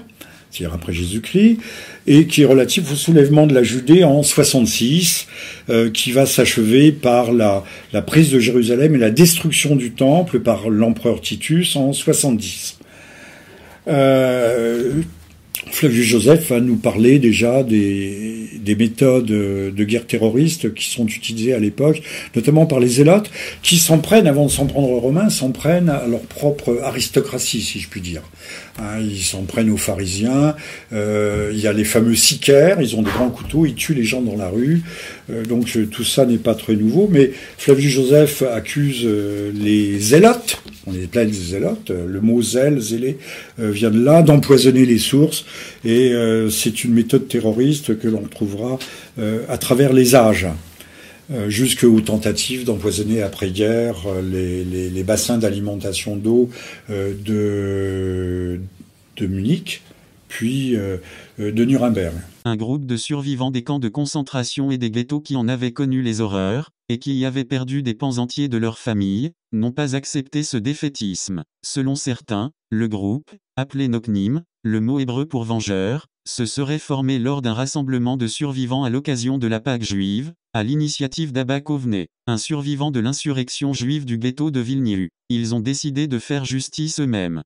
[0.53, 1.59] c'est-à-dire après Jésus-Christ,
[2.07, 5.27] et qui est relatif au soulèvement de la Judée en 66,
[5.71, 7.65] euh, qui va s'achever par la,
[8.07, 12.79] prise de Jérusalem et la destruction du temple par l'empereur Titus en 70.
[13.89, 15.01] Euh,
[15.71, 21.55] Flavius Joseph va nous parler déjà des, des, méthodes de guerre terroriste qui sont utilisées
[21.55, 22.03] à l'époque,
[22.35, 23.31] notamment par les zélotes,
[23.63, 27.63] qui s'en prennent, avant de s'en prendre aux Romains, s'en prennent à leur propre aristocratie,
[27.63, 28.23] si je puis dire.
[28.79, 30.57] Hein, ils s'en prennent aux pharisiens,
[30.93, 34.05] euh, il y a les fameux sicaires, ils ont des grands couteaux, ils tuent les
[34.05, 34.83] gens dans la rue,
[35.31, 39.07] euh, donc euh, tout ça n'est pas très nouveau, mais Flavius Joseph accuse
[39.55, 43.19] les zélotes, on les appelle les zélotes, le mot zèle, zélé,
[43.59, 45.45] vient de là, d'empoisonner les sources,
[45.85, 46.13] et
[46.51, 48.79] c'est une méthode terroriste que l'on trouvera
[49.49, 50.49] à travers les âges.
[51.49, 56.51] jusqu'aux tentatives d'empoisonner après-guerre les, bassins d'alimentation d'eau
[56.89, 58.61] de,
[59.17, 59.83] de Munich,
[60.29, 60.77] puis
[61.39, 62.15] de Nuremberg.
[62.45, 66.03] Un groupe de survivants des camps de concentration et des ghettos qui en avaient connu
[66.03, 69.97] les horreurs, et qui y avaient perdu des pans entiers de leur famille, n'ont pas
[69.97, 71.43] accepté ce défaitisme.
[71.65, 77.41] Selon certains, le groupe, appelé Noknim, le mot hébreu pour vengeur, se serait formé lors
[77.41, 82.37] d'un rassemblement de survivants à l'occasion de la Pâque juive, à l'initiative d'Abba Kovne, un
[82.37, 85.09] survivant de l'insurrection juive du ghetto de Vilnius.
[85.31, 87.43] Ils ont décidé de faire justice eux-mêmes.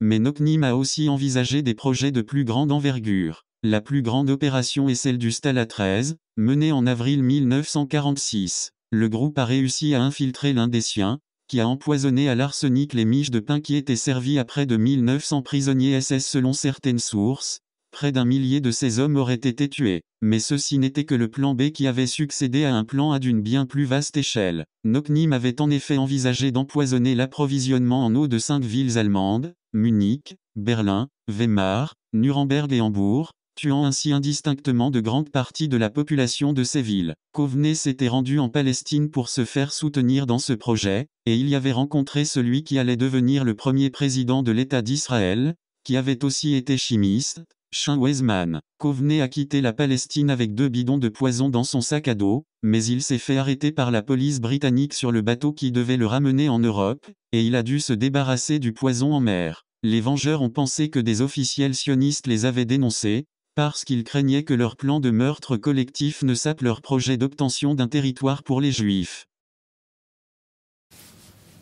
[0.00, 3.46] Mais Noknim a aussi envisagé des projets de plus grande envergure.
[3.64, 8.70] La plus grande opération est celle du Stala 13, menée en avril 1946.
[8.92, 11.18] Le groupe a réussi à infiltrer l'un des siens,
[11.48, 14.76] qui a empoisonné à l'arsenic les miches de pain qui étaient servies à près de
[14.76, 17.58] 1900 prisonniers SS selon certaines sources.
[17.90, 20.02] Près d'un millier de ces hommes auraient été tués.
[20.20, 23.40] Mais ceci n'était que le plan B qui avait succédé à un plan A d'une
[23.40, 24.66] bien plus vaste échelle.
[24.84, 31.08] Noknim avait en effet envisagé d'empoisonner l'approvisionnement en eau de cinq villes allemandes, Munich, Berlin,
[31.28, 36.80] Weimar, Nuremberg et Hambourg, tuant ainsi indistinctement de grandes parties de la population de ces
[36.80, 37.16] villes.
[37.32, 41.56] Coveney s'était rendu en Palestine pour se faire soutenir dans ce projet, et il y
[41.56, 46.54] avait rencontré celui qui allait devenir le premier président de l'État d'Israël, qui avait aussi
[46.54, 47.42] été chimiste,
[47.72, 48.60] Chin Weizmann.
[48.78, 52.44] Coveney a quitté la Palestine avec deux bidons de poison dans son sac à dos,
[52.62, 56.06] mais il s'est fait arrêter par la police britannique sur le bateau qui devait le
[56.06, 59.64] ramener en Europe, et il a dû se débarrasser du poison en mer.
[59.82, 63.26] Les Vengeurs ont pensé que des officiels sionistes les avaient dénoncés,
[63.58, 67.88] parce qu'ils craignaient que leur plan de meurtre collectif ne sape leur projet d'obtention d'un
[67.88, 69.26] territoire pour les Juifs.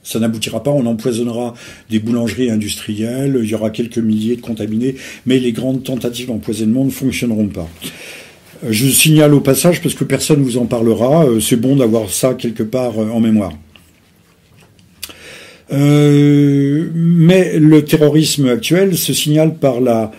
[0.02, 1.54] Ça n'aboutira pas, on empoisonnera
[1.88, 6.84] des boulangeries industrielles, il y aura quelques milliers de contaminés, mais les grandes tentatives d'empoisonnement
[6.84, 7.66] ne fonctionneront pas.
[8.64, 11.76] Euh, je signale au passage, parce que personne ne vous en parlera, euh, c'est bon
[11.76, 13.54] d'avoir ça quelque part euh, en mémoire.
[15.70, 20.12] mais le terrorisme actuel se signale par la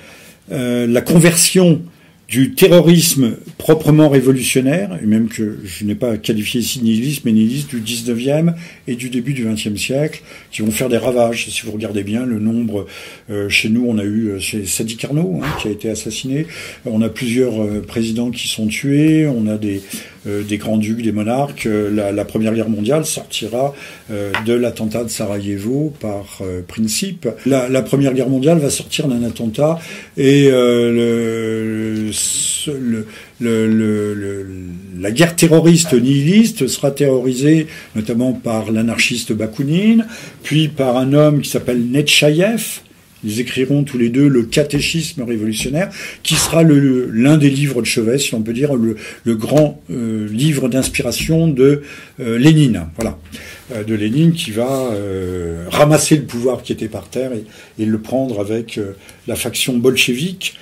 [0.52, 1.82] euh, la conversion
[2.28, 7.70] du terrorisme proprement révolutionnaire, et même que je n'ai pas qualifié ici nihilisme, mais nihilisme
[7.70, 8.54] du 19e
[8.86, 11.48] et du début du 20e siècle, qui vont faire des ravages.
[11.48, 12.86] Si vous regardez bien le nombre,
[13.30, 16.48] euh, chez nous, on a eu euh, chez Sadi Carnot, hein, qui a été assassiné,
[16.86, 19.82] on a plusieurs présidents qui sont tués, on a des,
[20.28, 21.68] des grands-ducs, des monarques.
[21.68, 23.74] La, la, Première Guerre mondiale sortira
[24.10, 27.28] de l'attentat de Sarajevo par principe.
[27.46, 29.80] La, Première Guerre mondiale va sortir d'un attentat
[30.18, 30.50] et
[35.00, 40.06] la guerre terroriste nihiliste sera terrorisée notamment par l'anarchiste Bakounine,
[40.44, 42.82] puis par un homme qui s'appelle Netchayev.
[43.24, 45.90] Ils écriront tous les deux le catéchisme révolutionnaire,
[46.24, 48.96] qui sera l'un des livres de chevet, si on peut dire, le,
[49.36, 51.82] grand euh, livre d'inspiration de
[52.20, 52.88] euh, Lénine.
[52.96, 53.18] Voilà,
[53.74, 54.92] euh, de Lénine qui va
[55.70, 57.32] ramasser le pouvoir qui était par terre
[57.80, 58.80] et, le prendre avec
[59.28, 60.58] la faction bolchevique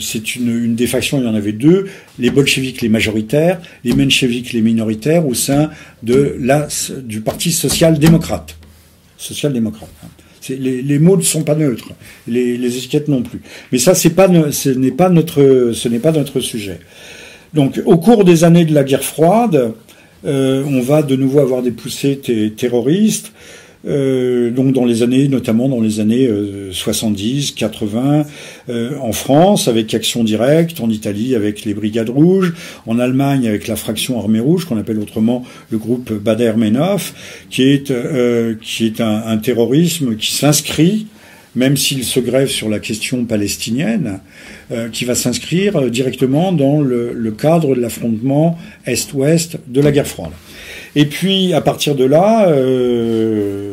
[0.00, 1.86] c'est une, des factions, il y en avait deux,
[2.18, 5.70] les bolcheviks les majoritaires, les mencheviks les minoritaires au sein
[6.02, 8.56] du Parti social-démocrate.
[9.18, 9.90] Social-démocrate.
[10.02, 10.08] Hein.
[10.48, 11.90] Les, mots ne sont pas neutres,
[12.26, 13.40] les, les étiquettes non plus.
[13.72, 16.80] Mais ça, c'est pas, ce n'est pas notre, ce n'est pas notre sujet.
[17.54, 19.72] Donc, au cours des années de la guerre froide,
[20.24, 22.20] euh, on va de nouveau avoir des poussées
[22.56, 23.32] terroristes.
[23.86, 26.28] Euh, donc dans les années, notamment dans les années
[26.72, 28.26] 70, euh, 80,
[28.68, 32.54] euh, en France avec Action Directe, en Italie avec les Brigades Rouges,
[32.86, 37.92] en Allemagne avec la fraction Armée Rouge qu'on appelle autrement le groupe Bader-Meinhof, qui est
[38.60, 41.06] qui est un, un terrorisme qui s'inscrit
[41.54, 44.20] même s'il se grève sur la question palestinienne,
[44.92, 50.30] qui va s'inscrire directement dans le, le cadre de l'affrontement Est-Ouest de la guerre froide.
[50.94, 53.67] Et puis, à partir de là, euh, euh,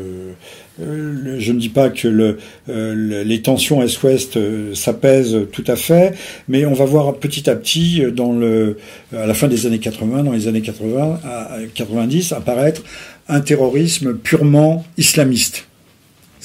[0.80, 2.38] je ne dis pas que le,
[2.70, 4.38] euh, les tensions Est-Ouest
[4.74, 6.14] s'apaisent tout à fait,
[6.48, 8.78] mais on va voir petit à petit, dans le,
[9.16, 12.84] à la fin des années 80, dans les années 80 à 90, apparaître
[13.28, 15.68] un terrorisme purement islamiste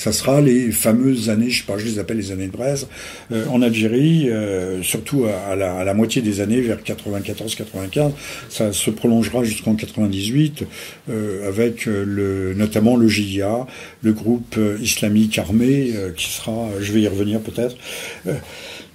[0.00, 2.88] ça sera les fameuses années, je sais pas, je les appelle les années de braise,
[3.32, 8.12] euh, en Algérie, euh, surtout à la, à la, moitié des années, vers 94-95,
[8.48, 10.64] ça se prolongera jusqu'en 98,
[11.10, 13.66] euh, avec le, notamment le JIA,
[14.00, 17.76] le groupe islamique armé, qui sera, je vais y revenir peut-être,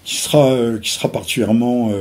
[0.04, 1.92] qui sera, qui sera particulièrement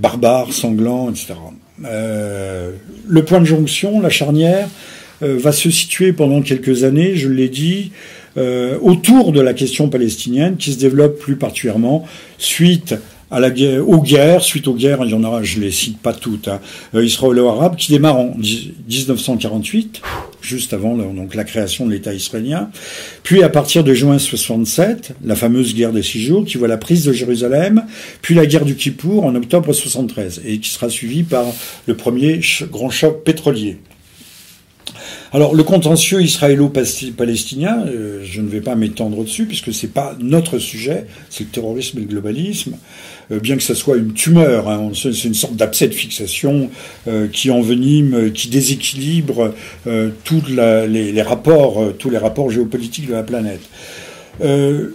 [0.00, 1.34] barbare, sanglant, etc.
[1.78, 7.48] le point de jonction, la charnière, euh, va se situer pendant quelques années, je l'ai
[7.48, 7.90] dit,
[8.36, 12.94] euh, autour de la question palestinienne qui se développe plus particulièrement suite
[13.30, 16.60] aux guerres, suite aux guerres, il y en aura, je les cite pas toutes, hein,
[16.94, 20.00] euh, israélo-arabe, qui démarre en 1948,
[20.42, 22.70] juste avant donc, la création de l'État israélien,
[23.24, 26.76] puis à partir de juin 67, la fameuse guerre des six jours, qui voit la
[26.76, 27.84] prise de Jérusalem,
[28.22, 31.46] puis la guerre du Kippour en octobre 73, et qui sera suivie par
[31.86, 33.78] le premier grand choc pétrolier.
[35.32, 40.58] Alors le contentieux israélo-palestinien, euh, je ne vais pas m'étendre dessus puisque c'est pas notre
[40.58, 42.76] sujet, c'est le terrorisme et le globalisme.
[43.32, 46.70] Euh, bien que ça soit une tumeur, hein, c'est une sorte d'abcès de fixation
[47.08, 49.52] euh, qui envenime, qui déséquilibre
[50.24, 53.62] tous les, rapports, tous les rapports géopolitiques de la planète.
[54.40, 54.92] le,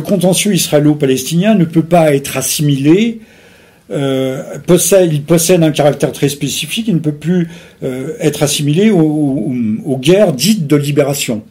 [0.00, 3.20] contentieux israélo-palestinien ne peut pas être assimilé
[3.92, 7.48] euh, possède, il possède un caractère très spécifique, il ne peut plus
[7.82, 11.42] euh, être assimilé aux, guerres dites de libération.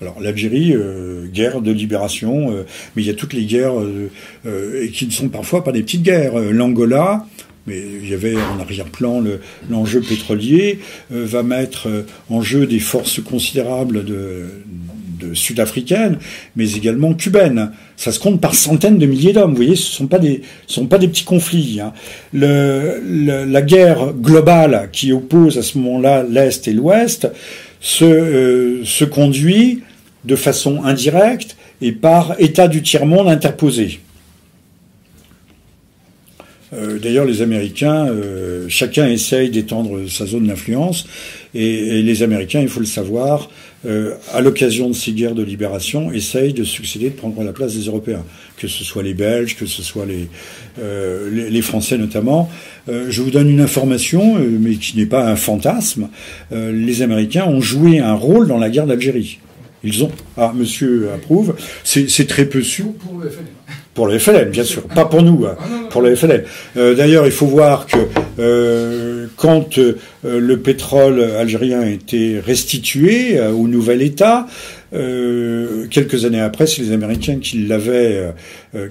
[0.00, 2.50] Alors l'Algérie, euh, guerre de libération,
[2.94, 3.74] mais il y a toutes les guerres
[4.92, 6.38] qui ne sont parfois pas des petites guerres.
[6.38, 7.26] L'Angola,
[7.66, 9.24] mais il y avait en arrière-plan
[9.70, 11.88] l'enjeu pétrolier, va mettre
[12.28, 14.46] en jeu des forces considérables de,
[15.34, 16.18] sud-africaines,
[16.56, 17.70] mais également cubaines.
[17.96, 19.50] Ça se compte par centaines de milliers d'hommes.
[19.50, 21.80] Vous voyez, ce sont pas des, sont pas des petits conflits.
[21.80, 21.92] Hein.
[22.32, 27.28] La guerre globale qui oppose à ce moment-là l'Est et l'Ouest
[27.80, 29.82] se, euh, se conduit
[30.24, 34.00] de façon indirecte et par États du tiers-monde interposés.
[36.74, 41.06] Euh, d'ailleurs, les Américains, euh, chacun essaye d'étendre sa zone d'influence,
[41.54, 43.50] et, les Américains, il faut le savoir,
[43.86, 47.74] euh, à l'occasion de ces guerres de libération, essayent de succéder, de prendre la place
[47.74, 48.24] des Européens,
[48.56, 50.28] que ce soit les Belges, que ce soit les,
[51.50, 52.50] les, Français notamment.
[52.88, 56.08] je vous donne une information, mais qui n'est pas un fantasme.
[56.52, 59.38] les Américains ont joué un rôle dans la guerre d'Algérie.
[59.84, 60.10] Ils ont.
[60.36, 61.54] Ah, monsieur approuve.
[61.84, 62.86] C'est très peu sûr.
[63.04, 63.44] Pour le FLN.
[63.92, 64.82] Pour le FLN, bien sûr.
[64.82, 65.56] Pas pour nous, hein.
[65.60, 66.42] ah, pour le FLN.
[66.76, 67.98] Euh, d'ailleurs, il faut voir que
[68.40, 74.46] euh, quand euh, le pétrole algérien a été restitué au nouvel État,
[75.90, 78.32] quelques années après, c'est les Américains qui l'avaient,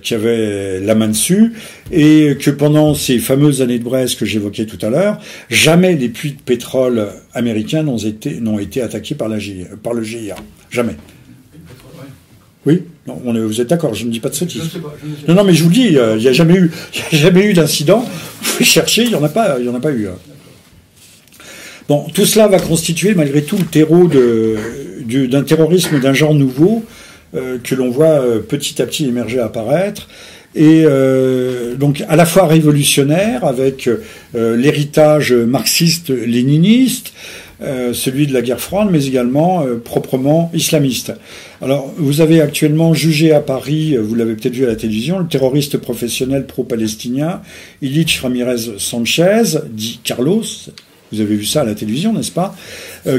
[0.02, 1.54] qui avaient la main dessus,
[1.94, 6.10] et que pendant ces fameuses années de Brest que j'évoquais tout à l'heure, jamais les
[6.10, 9.38] puits de pétrole américains n'ont été, n'ont été attaqués par, la
[9.82, 10.36] par le GIA.
[10.70, 10.96] Jamais.
[12.66, 12.84] Oui?
[13.08, 14.80] Non, on est, Vous êtes d'accord Je ne dis pas de sottises.
[15.28, 16.72] Non, non, mais je vous le dis, euh, il n'y a jamais eu,
[17.12, 18.00] jamais eu d'incident.
[18.00, 20.08] Vous pouvez chercher, il n'y en a pas, il y en a pas eu.
[20.08, 20.16] Hein.
[21.88, 26.84] Bon, tout cela va constituer malgré tout le terreau d'un terrorisme d'un genre nouveau
[27.36, 30.08] euh, que l'on voit euh, petit à petit émerger apparaître
[30.56, 30.86] et
[31.80, 33.90] donc à la fois révolutionnaire avec
[34.36, 37.12] l'héritage marxiste-léniniste,
[37.64, 41.14] euh, celui de la guerre froide, mais également euh, proprement islamiste.
[41.62, 45.20] Alors, vous avez actuellement jugé à Paris, euh, vous l'avez peut-être vu à la télévision,
[45.20, 47.42] le terroriste professionnel pro-palestinien
[47.82, 50.44] Illich Ramirez Sanchez, dit Carlos,
[51.14, 52.56] vous avez vu ça à la télévision, n'est-ce pas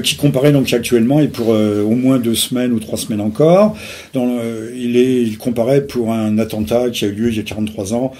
[0.02, 3.76] Qui comparaît donc actuellement et pour au moins deux semaines ou trois semaines encore.
[4.14, 8.12] Il, est, comparait pour un attentat qui a eu lieu il y a 43 ans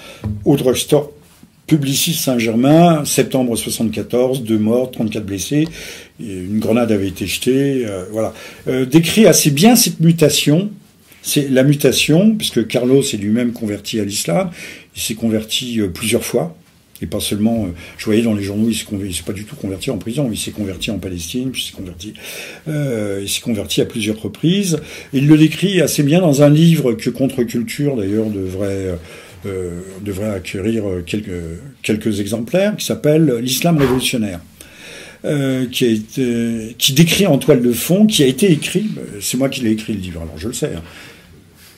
[0.45, 1.11] au drugstore
[1.67, 5.67] Publicis Saint-Germain, septembre 74, deux morts, 34 blessés,
[6.19, 8.33] une grenade avait été jetée, euh, voilà.
[8.67, 10.69] Euh, décrit assez bien cette mutation,
[11.23, 14.51] c'est la mutation, puisque Carlos est lui-même converti à l'islam,
[14.95, 16.55] il s'est converti euh, plusieurs fois,
[17.01, 19.91] et pas seulement, je voyais dans les journaux, il ne s'est pas du tout converti
[19.91, 24.79] en prison, il s'est converti en Palestine, puis il s'est converti, à plusieurs reprises.
[25.11, 28.95] Il le décrit assez bien dans un livre que Contre-Culture, d'ailleurs, devrait
[29.45, 31.03] euh, devrait acquérir euh,
[31.83, 34.39] quelques, exemplaires, qui s'appelle L'islam révolutionnaire.
[35.23, 38.87] Euh, qui, a qui décrit en toile de fond, qui a été écrit,
[39.21, 40.71] c'est moi qui l'ai écrit le livre, alors je le sais.
[40.75, 40.81] Hein.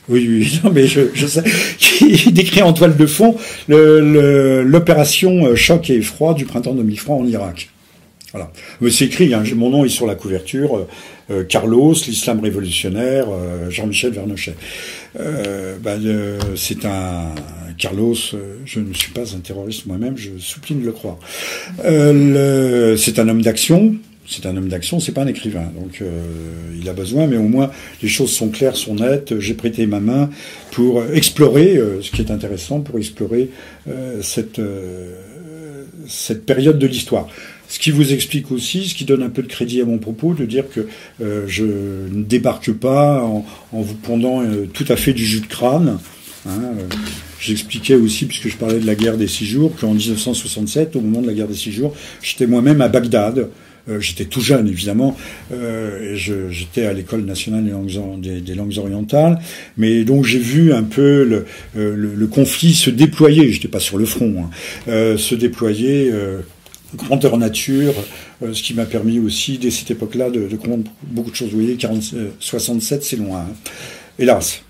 [0.08, 1.42] Oui, oui, non, mais je, je, sais,
[1.78, 3.36] qui décrit en toile de fond
[3.68, 7.70] l'opération choc et effroi du printemps 2003 en Irak.
[8.32, 8.52] Voilà.
[8.90, 10.86] C'est écrit, hein, mon nom est sur la couverture,
[11.48, 13.26] Carlos, l'islam révolutionnaire,
[13.70, 14.54] Jean-Michel Vernochet.
[15.14, 15.96] Bah,
[16.54, 17.32] c'est un,
[17.78, 21.16] Carlos, euh, je ne suis pas un terroriste moi-même, je supplie de le croire.
[21.84, 23.94] Euh, c'est un homme d'action,
[24.28, 25.70] c'est un homme d'action, c'est pas un écrivain.
[25.78, 26.22] Donc euh,
[26.80, 27.70] il a besoin, mais au moins
[28.02, 29.38] les choses sont claires, sont nettes.
[29.38, 30.30] J'ai prêté ma main
[30.70, 33.50] pour explorer, ce qui est intéressant, pour explorer
[34.20, 34.60] cette
[36.06, 37.28] cette période de l'histoire.
[37.68, 40.34] Ce qui vous explique aussi, ce qui donne un peu de crédit à mon propos,
[40.34, 40.88] de dire que
[41.20, 45.98] je ne débarque pas en, vous pondant tout à fait du jus de crâne.
[46.48, 46.60] Hein,
[47.40, 51.22] J'expliquais aussi, puisque je parlais de la guerre des six jours, qu'en 1967, au moment
[51.22, 53.48] de la guerre des six jours, j'étais moi-même à Bagdad.
[53.88, 55.16] Euh, j'étais tout jeune, évidemment.
[55.52, 56.14] Euh,
[56.50, 59.38] j'étais à l'école nationale des langues, des, langues, orientales.
[59.76, 61.46] Mais donc j'ai vu un peu le,
[61.76, 63.50] euh, le, conflit se déployer.
[63.50, 64.44] J'étais pas sur le front.
[64.44, 66.12] Hein, se déployer
[66.94, 67.94] grandeur nature,
[68.40, 71.50] ce qui m'a permis aussi, dès cette époque-là, de, comprendre beaucoup de choses.
[71.50, 72.02] Vous voyez, 40,
[72.40, 73.40] 67, c'est loin.
[73.40, 73.70] Hein.
[74.18, 74.62] Hélas.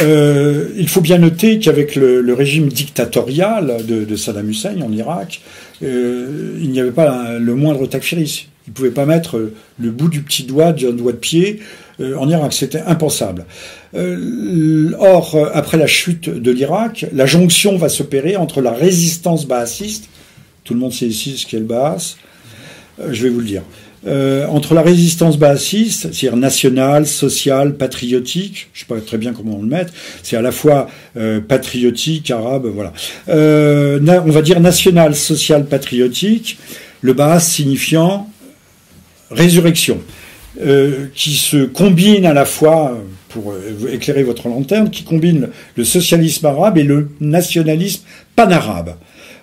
[0.00, 5.42] Euh, il faut bien noter qu'avec le, régime dictatorial de, Saddam Hussein en Irak,
[5.82, 8.48] euh, il n'y avait pas le moindre takfiris.
[8.66, 11.60] Il ne pouvait pas mettre le bout du petit doigt d'un doigt de pied
[12.00, 12.52] euh, en Irak.
[12.52, 13.44] C'était impensable.
[13.94, 20.08] or, après la chute de l'Irak, la jonction va s'opérer entre la résistance baasiste,
[20.64, 22.16] tout le monde sait ici ce qu'est le Baas,
[23.10, 23.62] je vais vous le dire,
[24.04, 29.56] euh, entre la résistance bassiste, c'est-à-dire nationale, sociale, patriotique, je sais pas très bien comment
[29.56, 29.86] on le met,
[30.24, 32.92] c'est à la fois euh, patriotique, arabe, voilà.
[33.28, 36.58] Euh, on va dire nationale, sociale, patriotique,
[37.00, 38.28] le Baas signifiant
[39.30, 40.00] résurrection,
[41.14, 42.98] qui se combine à la fois,
[43.30, 43.54] pour
[43.90, 48.02] éclairer votre lanterne, qui combine le socialisme arabe et le nationalisme
[48.36, 48.96] panarabe.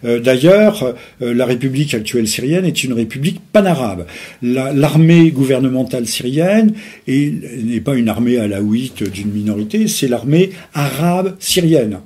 [0.05, 4.05] Euh, d'ailleurs, euh, la République actuelle syrienne est une république panarabe.
[4.41, 6.73] L'armée gouvernementale syrienne
[7.07, 11.99] n'est pas une armée alaouite d'une minorité, c'est l'armée arabe syrienne.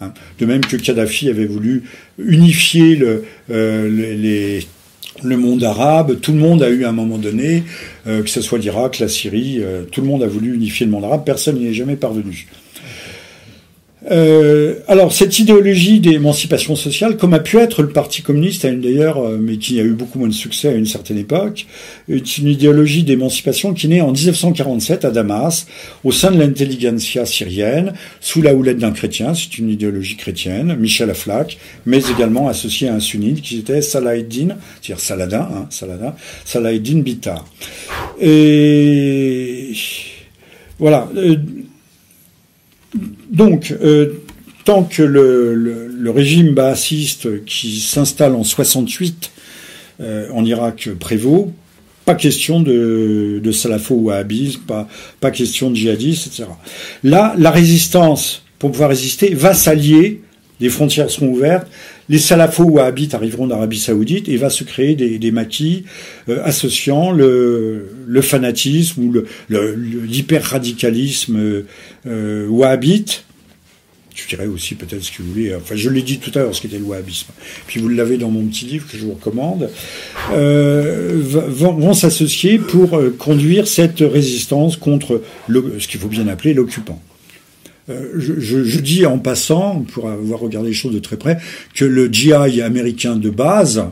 [0.00, 0.12] Hein.
[0.38, 1.84] De même que Kadhafi avait voulu
[2.18, 4.60] unifier le, euh,
[5.22, 7.62] le monde arabe, tout le monde a eu à un moment donné,
[8.04, 9.62] que ce soit l'Irak, la Syrie,
[9.92, 12.48] tout le monde a voulu unifier le monde arabe, personne n'y est jamais parvenu.
[14.10, 19.38] Euh, alors cette idéologie d'émancipation sociale, comme a pu être le Parti communiste d'ailleurs, euh,
[19.40, 21.66] mais qui a eu beaucoup moins de succès à une certaine époque,
[22.08, 25.66] est une idéologie d'émancipation qui naît en 1947 à Damas,
[26.02, 31.10] au sein de l'intelligentsia syrienne, sous la houlette d'un chrétien, c'est une idéologie chrétienne, Michel
[31.10, 37.00] Aflaq, mais également associé à un sunnite qui était Salaheddin, c'est-à-dire Saladin, hein, Saladin, Salaheddin
[37.00, 37.44] Bitar.
[38.20, 39.72] Et
[40.78, 41.08] voilà.
[43.34, 44.12] Donc, euh,
[44.64, 49.32] tant que le, régime baassiste qui s'installe en 68
[50.00, 51.52] euh, en Irak prévaut,
[52.04, 54.88] pas question de, de ou wahhabisme, pas,
[55.20, 56.44] pas question de djihadistes, etc.
[57.02, 60.20] Là, la résistance, pour pouvoir résister, va s'allier,
[60.60, 61.66] les frontières seront ouvertes,
[62.08, 65.84] les salafos wahhabites arriveront d'Arabie saoudite et va se créer des, maquis
[66.28, 67.88] euh, associant le,
[68.22, 69.14] fanatisme ou
[69.48, 71.64] l'hyper-radicalisme
[72.06, 73.24] euh, wahhabite.
[74.14, 76.54] Je dirais aussi peut-être ce que vous voulez, enfin je l'ai dit tout à l'heure
[76.54, 77.32] ce qu'était le wahhabisme,
[77.66, 79.70] puis vous l'avez dans mon petit livre que je vous recommande,
[80.32, 87.02] euh, vont, s'associer pour euh, conduire cette résistance contre ce qu'il faut bien appeler l'occupant.
[87.90, 91.38] Euh, je, dis en passant, pour avoir regardé les choses de très près,
[91.74, 93.84] que le GI américain de base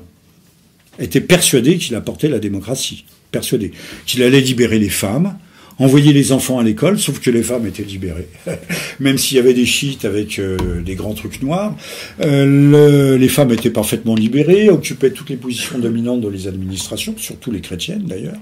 [0.99, 3.72] était persuadé qu'il apportait la démocratie, persuadé
[4.07, 5.36] qu'il allait libérer les femmes,
[5.78, 8.28] envoyer les enfants à l'école, sauf que les femmes étaient libérées.
[9.01, 11.76] Même s'il y avait des chiites avec euh, des grands trucs noirs,
[12.20, 17.51] euh, les femmes étaient parfaitement libérées, occupaient toutes les positions dominantes dans les administrations, surtout
[17.51, 18.38] les chrétiennes d'ailleurs.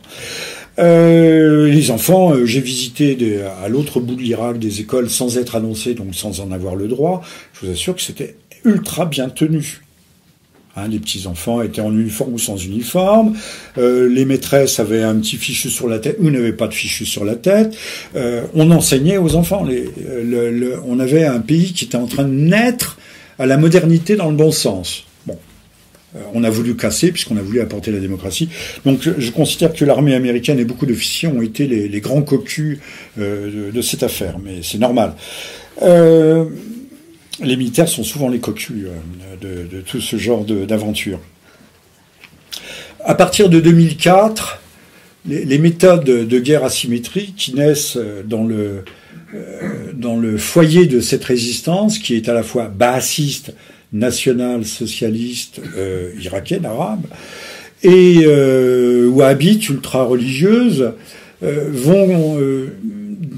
[0.81, 5.95] Euh, les enfants, j'ai visité à l'autre bout de l'Irak des écoles sans être annoncé,
[5.95, 7.23] donc sans en avoir le droit.
[7.55, 9.83] Je vous assure que c'était ultra bien tenu.
[10.77, 13.37] Hein, les petits-enfants étaient en uniforme ou sans uniforme.
[13.77, 17.05] Euh, les maîtresses avaient un petit fichu sur la tête ou n'avaient pas de fichu
[17.05, 17.77] sur la tête.
[18.15, 19.67] Euh, on enseignait aux enfants.
[19.69, 22.99] Euh, on avait un pays qui était en train de naître
[23.39, 25.05] à la modernité dans le bon sens.
[26.15, 28.49] Bon, on a voulu casser puisqu'on a voulu apporter la démocratie.
[28.85, 32.79] Donc je, considère que l'armée américaine et beaucoup d'officiers ont été les, grands cocus
[33.17, 35.15] de, de, cette affaire, mais c'est normal
[37.43, 38.87] les militaires sont souvent les cocus
[39.43, 41.21] euh, de, tout ce genre d'aventure.
[43.05, 44.61] À partir de 2004,
[45.27, 48.85] les, méthodes de guerre asymétrique qui naissent euh, dans le,
[49.35, 53.55] euh, dans le foyer de cette résistance, qui est à la fois bassiste,
[53.93, 55.61] nationale, socialiste,
[56.21, 57.07] irakienne, arabe,
[57.83, 58.27] et
[59.07, 60.93] wahhabite, ultra-religieuse,
[61.43, 62.39] vont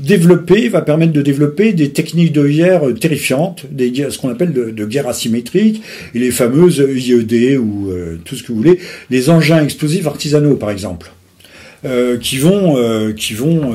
[0.02, 4.84] développer, va permettre de développer des techniques de guerre terrifiantes, des ce qu'on appelle de,
[4.84, 5.82] guerre asymétrique,
[6.14, 8.78] et les fameuses IED ou euh, tout ce que vous voulez,
[9.10, 11.12] les engins explosifs artisanaux par exemple,
[11.84, 13.74] euh, qui vont, euh, qui vont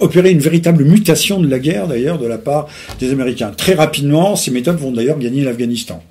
[0.00, 2.68] opérer une véritable mutation de la guerre d'ailleurs de la part
[3.00, 3.52] des Américains.
[3.56, 6.02] Très rapidement, ces méthodes vont d'ailleurs gagner l'Afghanistan.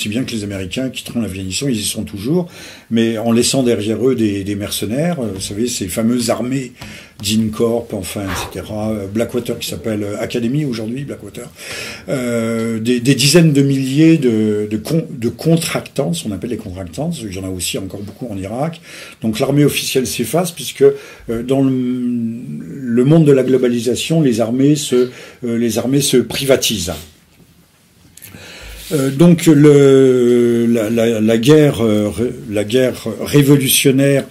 [0.00, 2.48] Si bien que les Américains quitteront l'Afghanistan, ils y sont toujours,
[2.90, 6.72] mais en laissant derrière eux des, mercenaires, vous savez, ces fameuses armées
[7.52, 8.64] Corp, enfin, etc.
[9.12, 11.50] Blackwater qui s'appelle Academy aujourd'hui, Blackwater.
[12.08, 17.44] Euh, des, dizaines de milliers de, de, contractants, on appelle les contractants, il y en
[17.44, 18.80] a aussi encore beaucoup en Irak.
[19.20, 25.10] Donc l'armée officielle s'efface puisque euh, dans le, monde de la globalisation, euh,
[25.42, 26.94] les armées se privatisent.
[28.92, 31.82] Donc le, la, guerre,
[32.50, 34.24] la guerre révolutionnaire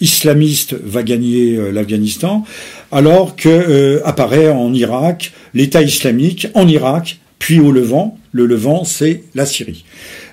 [0.00, 2.44] islamiste va gagner l'Afghanistan,
[2.90, 8.18] alors que apparaît en Irak l'État islamique en Irak, puis au Levant.
[8.32, 9.84] Le Levant, c'est la Syrie,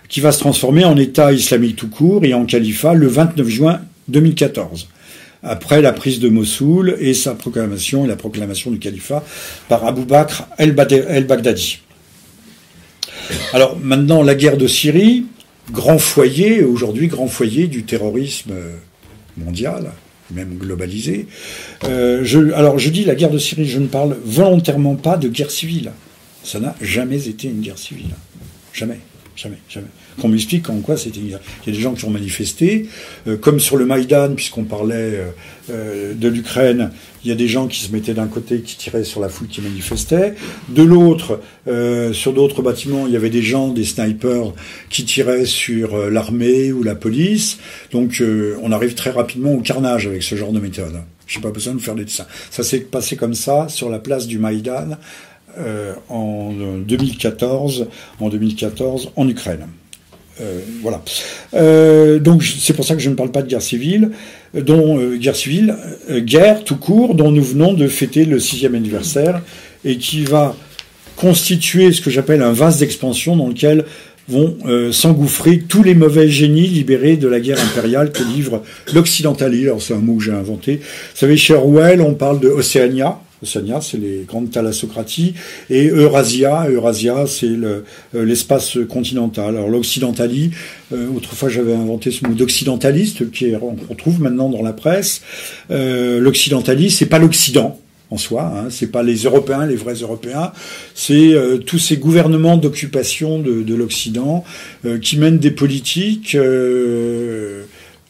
[0.07, 3.82] qui va se transformer en État islamique tout court et en califat le 29 juin
[4.07, 4.88] 2014
[5.43, 9.23] après la prise de Mossoul et sa proclamation et la proclamation du califat
[9.67, 11.80] par Abu Bakr el-Baghdadi.
[13.54, 15.26] Alors maintenant, la guerre de Syrie,
[15.72, 18.54] grand foyer, aujourd'hui grand foyer du terrorisme
[19.38, 19.91] mondial,
[20.32, 21.28] même globalisé.
[21.86, 25.52] Euh, alors je dis la guerre de Syrie, je ne parle volontairement pas de guerre
[25.52, 25.91] civile.
[26.43, 28.16] Ça n'a jamais été une guerre civile.
[28.74, 29.00] Jamais,
[29.36, 29.88] jamais, jamais
[30.20, 31.20] qu'on m'explique en quoi c'était.
[31.20, 32.88] Il y a des gens qui ont manifesté,
[33.28, 35.30] euh, comme sur le Maïdan, puisqu'on parlait euh,
[35.72, 36.91] euh, de l'Ukraine,
[37.24, 39.47] il y a des gens qui se mettaient d'un côté, qui tiraient sur la foule
[39.47, 40.36] qui manifestait.
[40.70, 41.41] De l'autre,
[42.13, 44.53] sur d'autres bâtiments, il y avait des gens, des snipers,
[44.89, 47.59] qui tiraient sur l'armée ou la police.
[47.91, 48.24] Donc
[48.63, 51.01] on arrive très rapidement au carnage avec ce genre de méthode.
[51.28, 52.28] Je n'ai pas besoin de faire des dessins.
[52.51, 54.97] Ça s'est passé comme ça sur la place du Maïdan
[56.07, 56.53] en
[56.88, 57.88] 2014,
[58.22, 59.67] en 2014 en Ukraine.
[60.41, 61.01] Euh, voilà.
[61.53, 64.11] Euh, donc c'est pour ça que je ne parle pas de guerre civile,
[64.55, 65.75] euh, guerre civile,
[66.09, 69.41] guerre tout court, dont nous venons de fêter le sixième anniversaire
[69.85, 70.55] et qui va
[71.15, 73.85] constituer ce que j'appelle un vase d'expansion dans lequel
[74.29, 74.57] vont
[74.91, 78.61] s'engouffrer tous les mauvais génies libérés de la guerre impériale que livre
[78.93, 79.65] l'occidentalisme.
[79.65, 80.75] Alors c'est un mot que j'ai inventé.
[80.75, 83.19] Vous savez, chez Orwell, on parle de Océania.
[83.41, 85.33] Océania, c'est les grandes thalassocraties,
[85.69, 87.81] et Eurasia, Eurasia, c'est euh,
[88.13, 89.55] l'espace continental.
[89.55, 90.51] Alors l'occidentalie,
[90.93, 95.21] euh, autrefois j'avais inventé ce mot d'occidentaliste, qui on trouve maintenant dans la presse.
[95.71, 97.79] Euh, l'occidentalie, c'est pas l'Occident
[98.11, 100.51] en soi, hein, c'est pas les Européens, les vrais Européens,
[100.95, 104.43] c'est euh, tous ces gouvernements d'occupation de, de l'Occident
[105.01, 106.35] qui mènent des politiques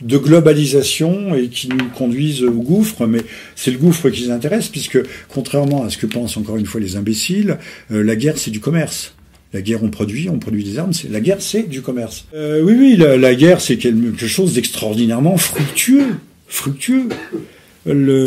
[0.01, 3.21] de globalisation et qui nous conduisent au gouffre, mais
[3.55, 6.79] c'est le gouffre qui les intéresse, puisque contrairement à ce que pensent encore une fois
[6.79, 7.57] les imbéciles,
[7.91, 9.13] euh, la guerre c'est du commerce.
[9.51, 10.91] La guerre, on produit, on produit des armes.
[11.09, 12.27] La guerre, c'est du commerce.
[12.35, 16.05] Euh, oui, oui, la, guerre, c'est quelque chose d'extraordinairement fructueux,
[16.47, 17.09] fructueux.
[17.87, 18.25] Le,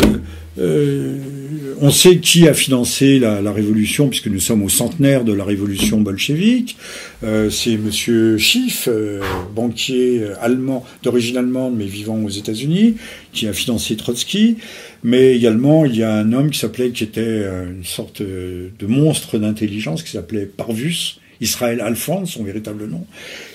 [0.59, 1.17] euh,
[1.81, 6.01] on sait qui a financé la, révolution, puisque nous sommes au centenaire de la révolution
[6.01, 6.77] bolchevique.
[7.25, 9.21] Euh, c'est Monsieur Schiff, euh,
[9.55, 12.97] banquier allemand d'origine allemande mais vivant aux États-Unis,
[13.33, 14.57] qui a financé Trotsky.
[15.03, 19.39] Mais également, il y a un homme qui s'appelait, qui était une sorte de monstre
[19.39, 23.05] d'intelligence, qui s'appelait Parvus, Israël Alphonse, son véritable nom,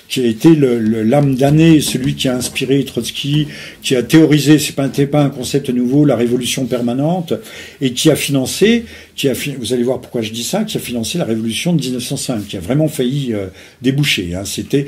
[0.08, 3.48] qui a été l'âme d'année, celui qui a inspiré Trotsky,
[3.82, 7.34] qui a théorisé, c'est pas, pas un concept nouveau, la révolution permanente,
[7.82, 8.84] et qui a financé,
[9.14, 11.82] qui a, vous allez voir pourquoi je dis ça, qui a financé la révolution de
[11.82, 13.48] 1905, qui a vraiment failli euh,
[13.82, 14.34] déboucher.
[14.34, 14.44] Hein.
[14.46, 14.86] C'était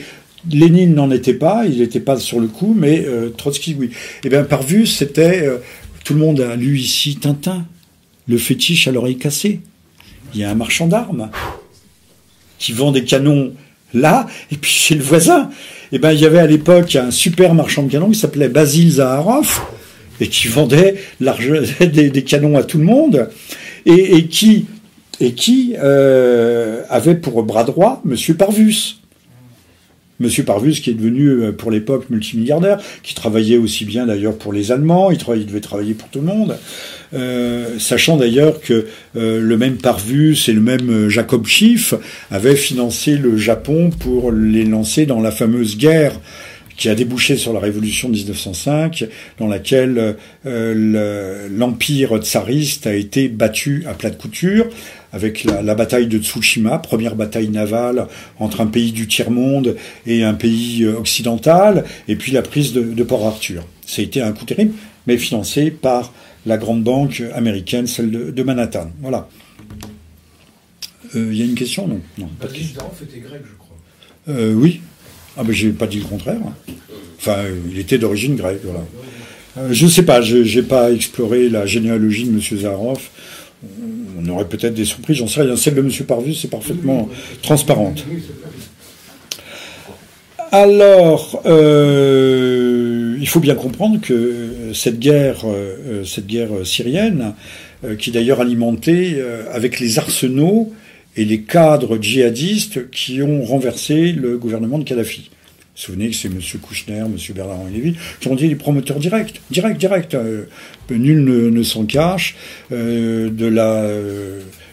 [0.51, 3.87] Lénine n'en était pas, il n'était pas sur le coup, mais euh, Trotsky, oui.
[3.87, 3.91] Et
[4.25, 5.59] eh bien, par vue, c'était, euh,
[6.03, 7.66] tout le monde a lu ici Tintin,
[8.27, 9.61] le fétiche à l'oreille cassée.
[10.33, 11.31] Il y a un marchand d'armes
[12.59, 13.53] qui vend des canons
[13.95, 15.51] là, et puis chez le voisin,
[15.93, 18.93] eh ben, il y avait à l'époque un super marchand de canons qui s'appelait Basil
[18.93, 19.61] Zaharov,
[20.20, 23.28] et qui vendait des, canons à tout le monde,
[23.86, 24.66] et, qui,
[25.20, 28.99] et qui euh, avait pour bras droit Monsieur Parvus.
[30.21, 34.53] Monsieur Parvus, qui est devenu euh, pour l'époque multimilliardaire, qui travaillait aussi bien d'ailleurs pour
[34.53, 36.59] les Allemands, il, devait travailler pour tout le monde.
[37.14, 41.95] Euh, sachant d'ailleurs que euh, le même Parvus et le même Jacob Schiff
[42.31, 46.12] avaient financé le Japon pour les lancer dans la fameuse guerre
[46.77, 49.07] qui a débouché sur la révolution de 1905,
[49.39, 50.16] dans laquelle
[50.47, 54.66] l'empire tsariste a été battu à plat de couture,
[55.12, 58.06] avec la, bataille de Tsushima, première bataille navale
[58.38, 63.02] entre un pays du tiers-monde et un pays occidental, et puis la prise de, de
[63.02, 63.64] Port Arthur.
[63.86, 64.74] Ça a été un coup terrible,
[65.06, 66.12] mais financé par
[66.46, 68.90] la grande banque américaine, celle de, Manhattan.
[69.00, 69.28] Voilà.
[71.14, 71.86] Il euh, y a une question?
[71.88, 72.82] Non, non pas de question.
[73.02, 73.76] était grec, je crois.
[74.28, 74.80] Euh, oui.
[75.36, 76.38] Ah ben j'ai pas dit le contraire.
[77.18, 77.38] Enfin,
[77.70, 78.84] il était d'origine grecque, voilà.
[79.58, 82.40] Euh, je ne sais pas, je n'ai pas exploré la généalogie de M.
[82.40, 83.11] Zaharoff.
[84.23, 85.57] On aurait peut-être des surprises, j'en sais rien.
[85.57, 85.91] Celle de M.
[86.07, 87.09] Parvus, c'est parfaitement
[87.43, 88.05] transparente.
[90.53, 97.35] Alors, il faut bien comprendre que cette guerre, euh, cette guerre syrienne,
[97.85, 100.73] euh, qui d'ailleurs alimentée euh, avec les arsenaux
[101.16, 105.31] et les cadres djihadistes qui ont renversé le gouvernement de Kadhafi.
[105.75, 106.41] Souvenez que c'est M.
[106.61, 107.16] Kouchner, M.
[107.35, 110.16] Bernard-Henri Lévy, qui ont dit les promoteurs directs, direct, direct.
[110.91, 112.37] nul ne, s'en cache
[112.71, 113.89] de la,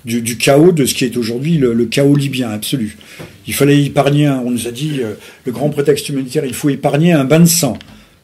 [0.03, 2.97] du, chaos de ce qui est aujourd'hui le, chaos libyen absolu.
[3.45, 4.99] Il fallait épargner, on nous a dit,
[5.45, 7.77] le grand prétexte humanitaire, il faut épargner un bain de sang.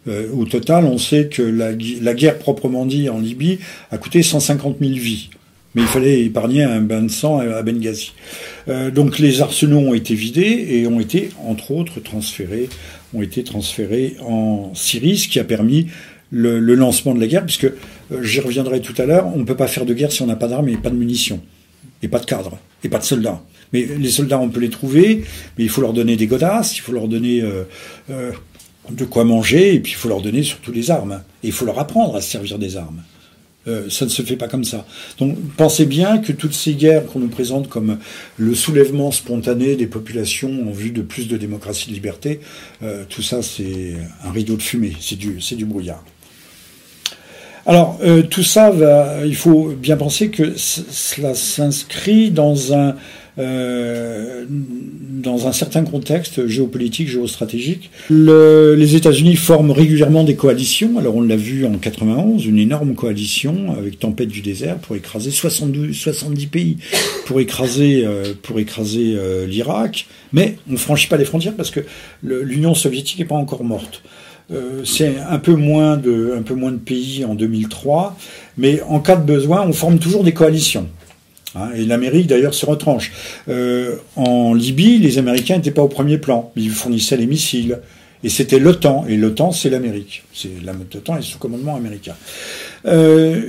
[0.08, 1.72] au total, on sait que la,
[2.02, 3.60] la, guerre proprement dit en Libye
[3.92, 5.30] a coûté 150 000 vies.
[5.76, 8.14] Mais il fallait épargner un bain de sang à Benghazi.
[8.94, 12.70] donc les arsenaux ont été vidés et ont été, entre autres, transférés,
[13.14, 15.88] ont été transférés en Syrie, ce qui a permis
[16.34, 17.72] le, lancement de la guerre, puisque
[18.22, 20.36] j'y reviendrai tout à l'heure, on ne peut pas faire de guerre si on n'a
[20.36, 21.42] pas d'armes et pas de munitions,
[22.02, 23.42] et pas de cadres, et pas de soldats.
[23.72, 25.24] Mais les soldats, on peut les trouver,
[25.58, 27.64] mais il faut leur donner des godasses, il faut leur donner euh,
[28.10, 28.32] euh,
[28.92, 31.22] de quoi manger, et puis il faut leur donner surtout des armes.
[31.44, 33.02] Et il faut leur apprendre à se servir des armes.
[33.68, 34.86] Euh, ça ne se fait pas comme ça.
[35.20, 37.97] Donc pensez bien que toutes ces guerres qu'on nous présente comme
[38.38, 42.39] le soulèvement spontané des populations en vue de plus de démocratie et de liberté,
[43.09, 43.93] tout ça c'est
[44.24, 46.03] un rideau de fumée, c'est du, brouillard.
[47.66, 47.99] Alors
[48.30, 48.74] tout ça,
[49.26, 52.95] il faut bien penser que cela s'inscrit dans un
[53.40, 57.90] euh, dans un certain contexte géopolitique, géostratégique.
[58.10, 60.98] Le, les États-Unis forment régulièrement des coalitions.
[61.00, 65.32] Alors on l'a vu en 91, une énorme coalition avec Tempête du désert pour écraser
[65.32, 66.78] 72, 70 pays,
[67.26, 70.08] pour écraser, euh, pour écraser euh, l'Irak.
[70.32, 71.80] Mais on franchit pas les frontières parce que
[72.22, 74.04] l'Union soviétique n'est pas encore morte.
[74.52, 78.18] Euh, c'est un peu moins de un peu moins de pays en 2003,
[78.58, 80.88] mais en cas de besoin, on forme toujours des coalitions.
[81.56, 83.12] Hein, et l'Amérique d'ailleurs se retranche.
[83.49, 87.80] Euh, en Libye, les Américains n'étaient pas au premier plan, ils fournissaient les missiles.
[88.24, 90.24] Et c'était l'OTAN, et l'OTAN c'est l'Amérique.
[90.34, 90.49] C'est
[90.93, 92.16] l'OTAN est sous commandement américain.
[92.86, 93.41] Euh,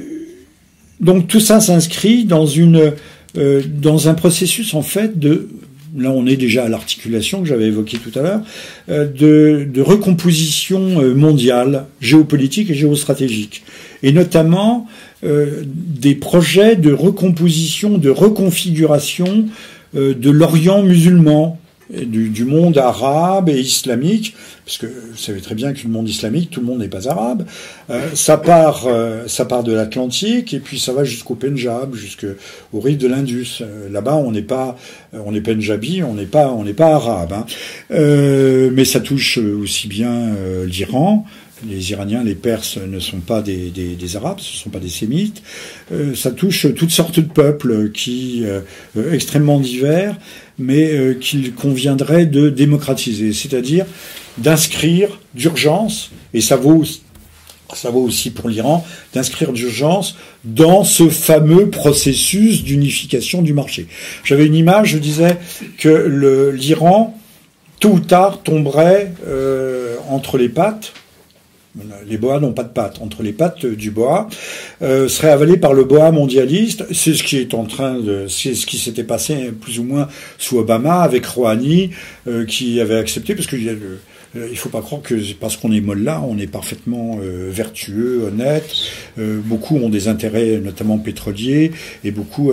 [1.01, 5.49] donc tout ça s'inscrit dans euh, dans un processus en fait de
[5.97, 8.41] là on est déjà à l'articulation que j'avais évoqué tout à l'heure,
[8.89, 10.81] de, recomposition
[11.15, 13.63] mondiale, géopolitique et géostratégique.
[14.03, 14.89] Et notamment
[15.25, 19.47] des projets de recomposition, de reconfiguration
[19.97, 21.59] euh, de l'Orient musulman,
[21.91, 26.51] du, monde arabe et islamique, parce que vous savez très bien que le monde islamique,
[26.51, 27.45] tout le monde n'est pas arabe.
[27.91, 28.89] Euh, ça part,
[29.27, 33.63] ça part de l'Atlantique et puis ça va jusqu'au Pendjab, jusqu'au rive de l'Indus.
[33.91, 34.77] Là-bas, on n'est pas,
[35.13, 37.35] on est Pendjabi, on n'est pas, on n'est pas arabe.
[37.35, 37.47] Hein.
[37.91, 40.33] mais ça touche aussi bien
[40.67, 41.27] l'Iran,
[41.69, 45.43] les Iraniens, les Perses ne sont pas des, Arabes, ce ne sont pas des Sémites.
[45.93, 48.61] Euh, ça touche toutes sortes de peuples qui euh,
[49.13, 50.17] extrêmement divers,
[50.59, 53.87] mais euh, qu'il conviendrait de démocratiser, c'est-à-dire
[54.39, 56.85] d'inscrire d'urgence, et ça vaut
[57.73, 63.89] ça vaut aussi pour l'Iran, d'inscrire d'urgence dans ce fameux processus d'unification du marché.
[64.23, 65.39] J'avais une image, je disais
[65.79, 67.19] que l'Iran,
[67.81, 69.13] tôt ou tard, tomberait
[70.09, 70.93] entre les pattes
[72.07, 73.01] les boas n'ont pas de pattes.
[73.01, 74.29] Entre les pattes du boa
[74.83, 76.85] euh, serait avalé par le boa mondialiste.
[76.93, 80.09] C'est ce qui est en train de, c'est ce qui s'était passé plus ou moins
[80.39, 81.91] sous Obama avec Rouhani
[82.29, 83.99] euh, qui avait accepté parce qu'il y a le,
[84.37, 88.25] euh, il faut pas croire que parce qu'on est là, on est parfaitement euh, vertueux,
[88.27, 88.69] honnête.
[89.19, 91.71] Euh, beaucoup ont des intérêts, notamment pétroliers,
[92.03, 92.53] et beaucoup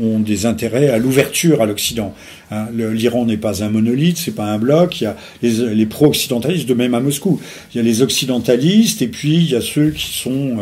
[0.00, 2.14] ont des intérêts à l'ouverture à l'Occident.
[2.50, 2.68] Hein.
[2.72, 5.00] L'Iran n'est pas un monolithe, c'est pas un bloc.
[5.00, 7.40] Il y a les, les pro-occidentalistes, de même à Moscou.
[7.72, 10.58] Il y a les occidentalistes, et puis il y a ceux qui sont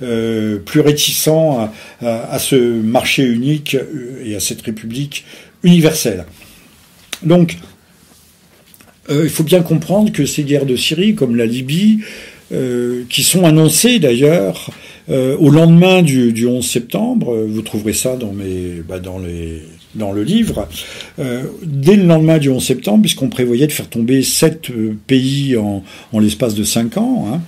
[0.00, 3.76] plus réticents à, à, ce marché unique
[4.24, 5.24] et à cette république
[5.62, 6.24] universelle.
[7.22, 7.56] Donc,
[9.10, 12.00] euh, il faut bien comprendre que ces guerres de Syrie, comme la Libye,
[12.52, 14.70] euh, qui sont annoncées d'ailleurs
[15.10, 19.62] euh, au lendemain du, du, 11 septembre, vous trouverez ça dans, mes, bah dans, les,
[19.94, 20.68] dans le livre,
[21.62, 24.70] dès le lendemain du 11 septembre, puisqu'on prévoyait de faire tomber sept
[25.06, 25.82] pays en,
[26.18, 27.40] l'espace de cinq ans, hein,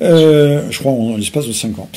[0.00, 1.88] je crois en l'espace de cinq ans.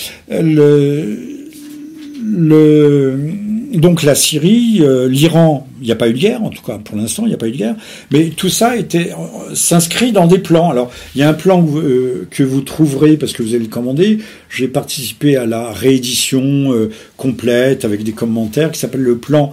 [3.73, 7.23] Donc la Syrie, l'Iran, n'y a pas eu de guerre, en tout cas pour l'instant,
[7.25, 7.75] il n'y a pas eu de guerre,
[8.11, 10.69] mais tout ça était euh, s'inscrit dans des plans.
[10.69, 13.69] Alors il y a un plan que vous, euh, trouverez parce que vous allez le
[13.69, 14.19] commander.
[14.49, 16.71] J'ai participé à la réédition
[17.17, 19.51] complète avec des commentaires qui s'appelle le plan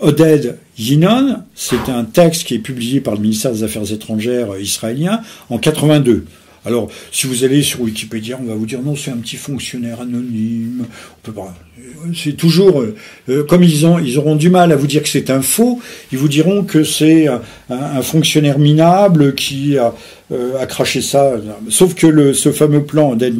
[0.00, 1.42] Oded Yinon.
[1.54, 6.24] C'est un texte qui est publié par le ministère des Affaires étrangères israélien en 82.
[6.64, 10.00] Alors, si vous allez sur Wikipédia, on va vous dire non, c'est un petit fonctionnaire
[10.00, 10.86] anonyme.
[12.14, 12.94] C'est toujours euh,
[13.28, 15.80] euh, comme ils ont, ils auront du mal à vous dire que c'est un faux.
[16.12, 17.26] Ils vous diront que c'est
[17.68, 19.92] un, fonctionnaire minable qui a,
[20.30, 21.32] euh, a, craché ça.
[21.68, 23.34] Sauf que le, ce fameux plan d'El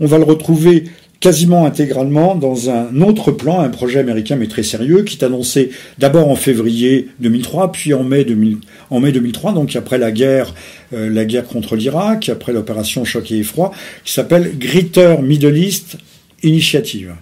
[0.00, 0.84] on va le retrouver
[1.20, 5.70] quasiment intégralement dans un autre plan, un projet américain mais très sérieux, qui est annoncé
[5.98, 8.58] d'abord en février 2003, puis en mai, 2000,
[8.90, 10.54] en mai 2003, donc après la guerre,
[10.92, 13.72] euh, la guerre contre l'Irak, après l'opération Choc et Effroi,
[14.04, 15.98] qui s'appelle Greater Middle East
[16.42, 17.14] Initiative.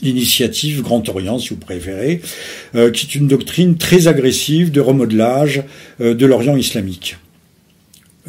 [0.00, 2.20] L'initiative Grand Orient, si vous préférez,
[2.76, 5.64] euh, qui est une doctrine très agressive de remodelage
[6.00, 7.16] euh, de l'Orient islamique.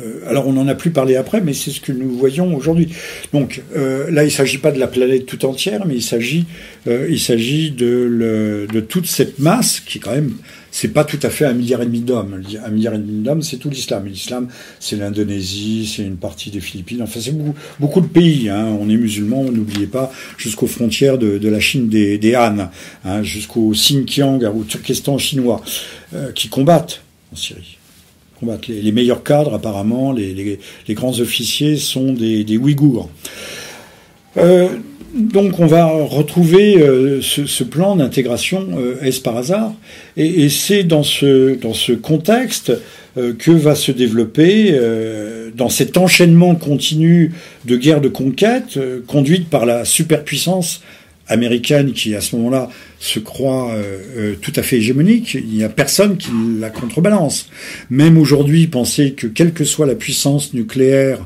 [0.02, 2.90] Euh, alors on n'en a plus parlé après, mais c'est ce que nous voyons aujourd'hui.
[3.34, 6.46] Donc euh, là, il ne s'agit pas de la planète tout entière, mais il s'agit,
[6.88, 10.34] euh, de, toute cette masse qui quand même,
[10.72, 12.44] c'est pas tout à fait un milliard et demi d'hommes.
[12.64, 14.06] Un milliard et demi d'hommes, c'est tout l'islam.
[14.06, 14.48] L'islam,
[14.80, 17.02] c'est l'Indonésie, c'est une partie des Philippines.
[17.02, 17.36] Enfin, c'est
[17.80, 18.50] beaucoup, de pays.
[18.50, 18.78] Hein.
[18.80, 22.70] On est musulmans, n'oubliez pas, jusqu'aux frontières de, de, la Chine des, des Han,
[23.04, 25.62] hein, jusqu'au Xinjiang, au Turkestan chinois,
[26.36, 27.02] qui combattent
[27.34, 27.79] en Syrie.
[28.68, 30.60] Les, meilleurs cadres, apparemment, les,
[30.92, 33.10] grands officiers sont des, Ouïghours.
[34.38, 34.70] Euh,
[35.14, 39.74] donc on va retrouver euh, ce, plan d'intégration, euh, est-ce par hasard?
[40.16, 42.72] Et, c'est dans ce, contexte
[43.16, 44.80] que va se développer,
[45.56, 47.34] dans cet enchaînement continu
[47.66, 50.82] de guerres de conquête, conduite par la superpuissance
[51.30, 52.70] américaine qui à ce moment-là
[53.00, 57.50] se croit euh, euh, tout à fait hégémonique, il n'y a personne qui la contrebalance.
[57.90, 61.20] Même aujourd'hui, penser que quelle que soit la puissance nucléaire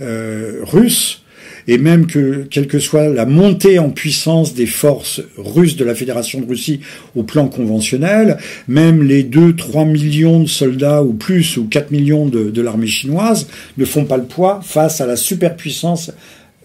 [0.00, 1.22] euh, russe,
[1.68, 5.96] et même que quelle que soit la montée en puissance des forces russes de la
[5.96, 6.80] Fédération de Russie
[7.16, 8.38] au plan conventionnel,
[8.68, 13.48] même les 2-3 millions de soldats ou plus, ou 4 millions de, de l'armée chinoise,
[13.78, 16.12] ne font pas le poids face à la superpuissance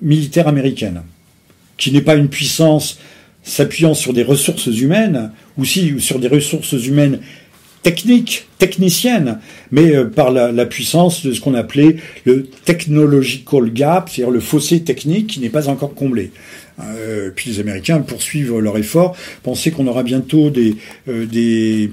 [0.02, 1.02] militaire américaine
[1.82, 3.00] qui n'est pas une puissance
[3.42, 7.22] s'appuyant sur des ressources humaines, ou si sur des ressources humaines
[7.82, 9.40] techniques, techniciennes,
[9.72, 14.82] mais euh, par la, puissance de ce qu'on appelait le technological gap, c'est-à-dire le fossé
[14.82, 16.32] technique qui n'est pas encore comblé.
[16.84, 19.18] Euh, puis les Américains poursuivent leur effort.
[19.42, 20.76] Pensez qu'on aura bientôt des,
[21.10, 21.92] euh, des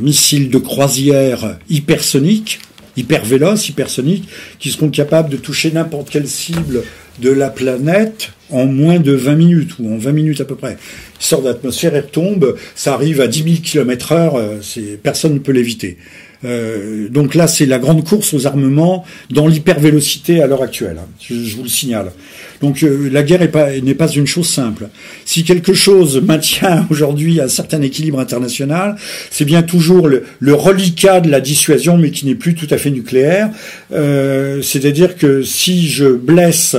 [0.00, 2.58] missiles de croisière hypersoniques,
[2.96, 4.28] hyper véloces, hypersoniques,
[4.58, 6.82] qui seront capables de toucher n'importe quelle cible
[7.20, 10.76] de la planète en moins de 20 minutes, ou en 20 minutes à peu près.
[11.20, 14.58] Il sort d'atmosphère et retombe, ça arrive à 10 000 km heure, euh,
[15.02, 15.98] personne ne peut l'éviter.
[16.44, 20.98] Euh, donc là, c'est la grande course aux armements dans l'hypervélocité à l'heure actuelle.
[21.00, 21.08] Hein.
[21.20, 22.12] Je, vous le signale.
[22.60, 24.88] Donc euh, la guerre n'est pas, une chose simple.
[25.24, 28.96] Si quelque chose maintient aujourd'hui un certain équilibre international,
[29.30, 32.78] c'est bien toujours le, le, reliquat de la dissuasion, mais qui n'est plus tout à
[32.78, 33.50] fait nucléaire.
[33.92, 36.76] Euh, C'est-à-dire que si je blesse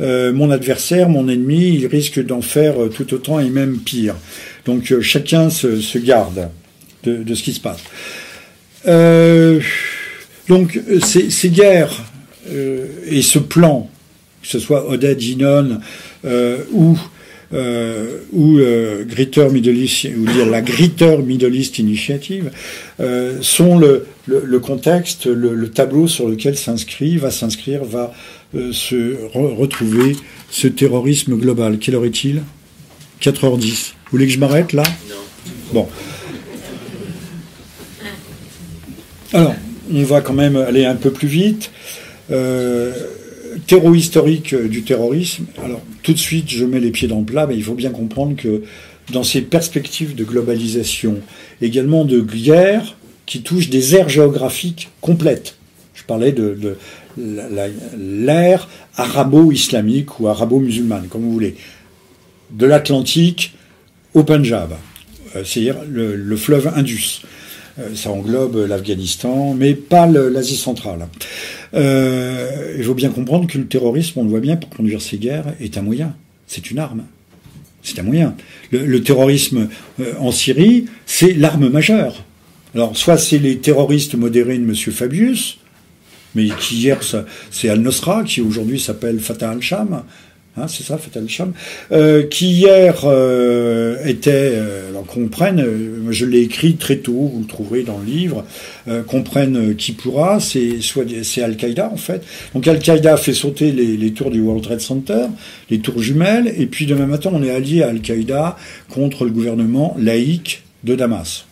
[0.00, 4.14] euh, mon adversaire, mon ennemi, il risque d'en faire tout autant et même pire.
[4.64, 6.48] Donc chacun se, se garde
[7.04, 7.80] de, de ce qui se passe.
[8.86, 9.60] Euh,
[10.48, 12.02] donc ces, ces guerres
[12.48, 13.88] euh, et ce plan,
[14.42, 15.78] que ce soit Odette Ginon
[16.24, 16.98] euh, ou
[17.54, 22.50] euh, ou euh, Greater Middle East, ou dire la Greater Middle East Initiative,
[23.00, 28.14] euh, sont le, le, le contexte, le, le, tableau sur lequel s'inscrit, va s'inscrire, va
[28.54, 30.16] euh, se retrouver
[30.50, 31.78] ce terrorisme global.
[31.78, 32.42] Quelle heure est-il?
[33.20, 33.92] 4h10.
[33.92, 34.82] Vous voulez que je m'arrête là?
[35.10, 35.14] Non.
[35.74, 35.88] Bon.
[39.34, 39.54] Alors,
[39.92, 41.70] on va quand même aller un peu plus vite.
[42.30, 42.92] Euh,
[43.66, 45.46] terreau historique du terrorisme.
[45.64, 47.90] Alors, tout de suite, je mets les pieds dans le plat, mais il faut bien
[47.90, 48.62] comprendre que
[49.10, 51.18] dans ces perspectives de globalisation,
[51.62, 55.56] également de guerre qui touchent des aires géographiques complètes.
[55.94, 56.76] Je parlais de,
[57.16, 61.56] l'ère arabo-islamique ou arabo-musulmane, comme vous voulez,
[62.50, 63.54] de l'Atlantique
[64.12, 64.72] au Punjab,
[65.36, 67.22] euh, c'est-à-dire le fleuve Indus.
[67.78, 71.08] Euh, ça englobe l'Afghanistan, mais pas l'Asie centrale.
[71.74, 75.18] Euh, il faut bien comprendre que le terrorisme, on le voit bien, pour conduire ces
[75.18, 76.14] guerres, est un moyen.
[76.46, 77.04] C'est une arme.
[77.82, 78.34] C'est un moyen.
[78.70, 79.68] Le, terrorisme
[80.00, 82.24] euh, en Syrie, c'est l'arme majeure.
[82.74, 84.74] Alors, soit c'est les terroristes modérés de M.
[84.74, 85.58] Fabius,
[86.34, 87.00] mais qui hier,
[87.50, 90.04] c'est Al-Nosra, qui aujourd'hui s'appelle Fatah al-Sham,
[90.54, 91.54] Hein, c'est ça, Fatal Sham,
[91.92, 95.64] euh, qui hier euh, était, euh, alors qu'on prenne,
[96.10, 98.44] je l'ai écrit très tôt, vous le trouverez dans le livre,
[99.06, 102.22] qu'on prenne qui pourra, c'est Al-Qaïda en fait.
[102.54, 105.26] Donc Al-Qaïda fait sauter les, les, tours du World Trade Center,
[105.70, 108.58] les tours jumelles, et puis demain matin on est allié à Al-Qaïda
[108.90, 111.46] contre le gouvernement laïque de Damas.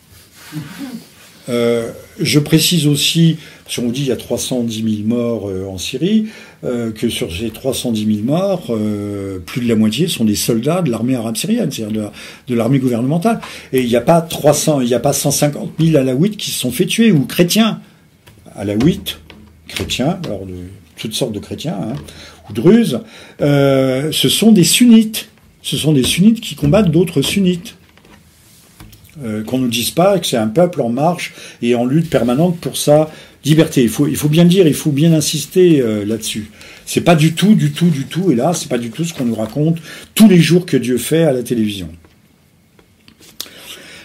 [1.48, 3.38] je précise aussi,
[3.70, 6.26] si on dit il y a 310 000 morts en Syrie,
[6.62, 10.82] euh, que sur ces 310 000 morts, euh, plus de la moitié sont des soldats
[10.82, 12.10] de l'armée arabe syrienne, c'est-à-dire
[12.48, 13.40] de, l'armée gouvernementale.
[13.72, 16.58] Et il n'y a pas 300, il n'y a pas 150 000 alaouites qui se
[16.58, 17.80] sont fait tuer, ou chrétiens.
[18.56, 19.20] Alaouites,
[19.68, 20.52] chrétiens, alors de
[20.98, 21.94] toutes sortes de chrétiens, hein,
[22.50, 23.00] ou druzes,
[23.40, 25.30] euh, ce sont des sunnites.
[25.62, 27.76] Ce sont des sunnites qui combattent d'autres sunnites.
[29.24, 32.08] Euh, qu'on ne nous dise pas que c'est un peuple en marche et en lutte
[32.08, 33.10] permanente pour ça
[33.44, 33.82] liberté.
[33.82, 36.50] Il faut, il faut bien dire, il faut bien insister euh, là-dessus.
[36.86, 39.14] C'est pas du tout, du tout, du tout, et là, c'est pas du tout ce
[39.14, 39.78] qu'on nous raconte
[40.14, 41.88] tous les jours que Dieu fait à la télévision.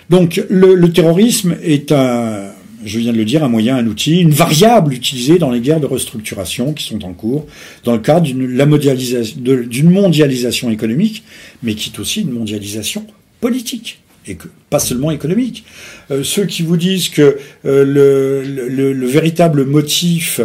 [0.09, 2.51] Donc, le, terrorisme est un,
[2.85, 5.79] je viens de le dire, un moyen, un outil, une variable utilisée dans les guerres
[5.79, 7.47] de restructuration qui sont en cours,
[7.83, 11.23] dans le cadre d'une mondialisation économique,
[11.63, 13.07] mais qui est aussi une mondialisation
[13.41, 14.37] politique et
[14.69, 15.65] pas seulement économique.
[16.11, 20.41] Euh, ceux qui vous disent que euh, le, le, véritable motif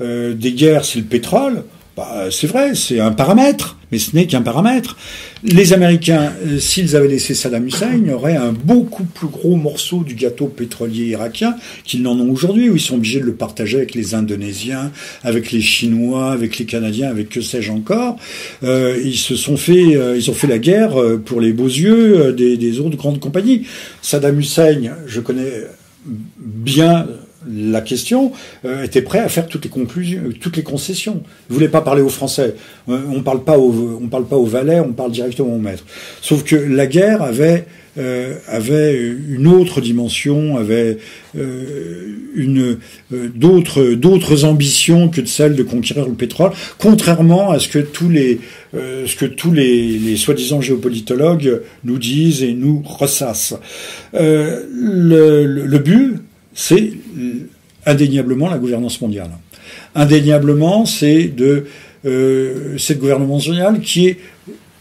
[0.00, 1.64] euh, des guerres, c'est le pétrole,
[1.96, 4.96] bah, c'est vrai, c'est un paramètre, mais ce n'est qu'un paramètre.
[5.46, 10.14] Les Américains, euh, s'ils avaient laissé Saddam Hussein, auraient un beaucoup plus gros morceau du
[10.14, 13.94] gâteau pétrolier irakien qu'ils n'en ont aujourd'hui, où ils sont obligés de le partager avec
[13.94, 14.90] les Indonésiens,
[15.22, 18.16] avec les Chinois, avec les Canadiens, avec que sais-je encore.
[18.62, 22.32] Euh, ils se sont fait, euh, ils ont fait la guerre pour les beaux yeux
[22.32, 23.66] des, des autres grandes compagnies.
[24.00, 25.66] Saddam Hussein, je connais
[26.06, 27.06] bien
[27.48, 28.32] la question,
[28.64, 31.22] euh, était prêt à faire toutes les conclusions, euh, toutes les concessions.
[31.50, 32.54] Il voulait pas parler aux Français.
[32.88, 35.84] Euh, on parle pas au, on parle pas aux valets, on parle directement aux maîtres.
[36.20, 37.66] Sauf que la guerre avait
[38.48, 40.98] avait une autre dimension, avait
[41.36, 42.78] une
[43.12, 48.40] d'autres d'autres ambitions que de de conquérir le pétrole, contrairement à ce que tous les
[48.72, 53.54] ce que tous les, les soi-disant géopolitologues nous disent et nous ressassent.
[54.12, 56.16] le, le but
[56.54, 56.92] c'est
[57.84, 59.30] indéniablement la gouvernance mondiale.
[59.94, 61.66] Indéniablement, c'est de
[62.06, 64.18] euh, cette gouvernance mondiale qui est,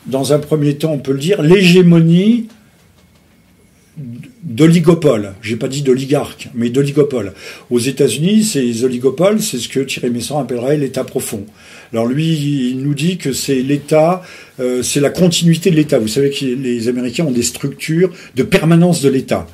[0.06, 2.48] dans un premier temps, on peut le dire, l'hégémonie
[4.44, 5.34] d'oligopole.
[5.42, 7.34] J'ai pas dit d'oligarque, mais d'oligopole.
[7.70, 11.46] Aux États-Unis, ces oligopoles, c'est ce que Thierry Messon appellerait l'État profond.
[11.92, 14.24] Alors lui, il nous dit que c'est l'État,
[14.60, 16.00] euh, c'est la continuité de l'État.
[16.00, 19.48] Vous savez que les Américains ont des structures de permanence de l'État.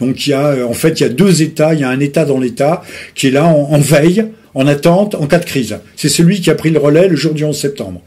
[0.00, 1.74] Donc il y a, en fait, il y a deux États.
[1.74, 2.82] Il y a un État dans l'État
[3.14, 5.78] qui est là en, veille, en attente, en cas de crise.
[5.96, 8.00] C'est celui qui a pris le relais le jour du 11 septembre,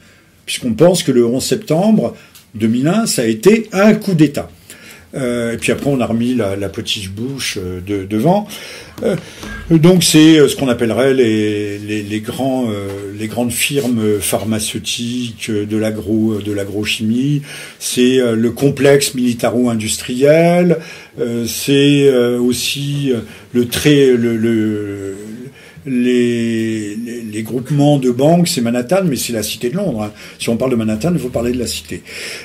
[0.46, 2.16] puisqu'on pense que le 11 septembre
[2.56, 4.50] 2001, ça a été un coup d'État.
[5.14, 8.48] Euh, et puis après, on a remis la, petite bouche euh, de, devant.
[9.04, 9.16] Euh,
[9.70, 12.68] donc, c'est ce qu'on appellerait les, les, les grands,
[13.18, 17.42] les grandes firmes pharmaceutiques de l'agro, de l'agrochimie.
[17.80, 20.78] C'est le complexe militaro-industriel.
[21.48, 23.14] c'est aussi
[23.54, 25.16] le très, le, le
[25.86, 30.04] les, groupements de banques, c'est Manhattan, mais c'est la cité de Londres.
[30.04, 30.12] Hein.
[30.40, 32.04] Si on parle de Manhattan, il faut parler de la cité.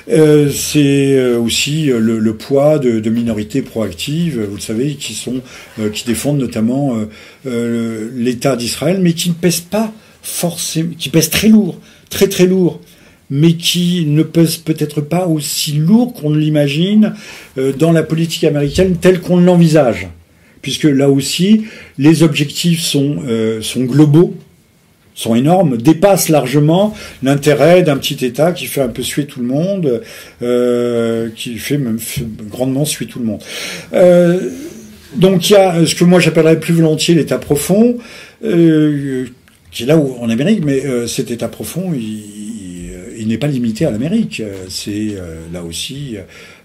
[0.09, 6.39] Euh, c'est euh, aussi euh, le, poids de, minorités proactives, vous le savez, qui défendent
[6.39, 6.95] notamment
[7.45, 11.79] l'État d'Israël, mais qui ne pèsent pas forcément, qui pèsent très lourd,
[12.09, 12.81] très très lourd
[13.29, 17.13] mais qui ne pèsent peut-être pas aussi lourd qu'on l'imagine
[17.77, 20.07] dans la politique américaine telle qu'on l'envisage
[20.61, 21.65] puisque là aussi,
[21.97, 24.35] les objectifs sont, euh, sont globaux,
[25.13, 26.93] sont énormes, dépassent largement
[27.23, 30.01] l'intérêt d'un petit État qui fait un peu suer tout le monde,
[30.41, 31.97] euh, qui fait même
[32.49, 33.41] grandement suer tout le monde.
[33.93, 34.49] Euh,
[35.15, 37.97] donc il y a ce que moi j'appellerais plus volontiers l'État profond,
[38.41, 43.85] qui est là où, en Amérique, mais cet État profond, il, il n'est pas limité
[43.85, 44.43] à l'Amérique.
[44.69, 45.15] C'est
[45.51, 46.17] là aussi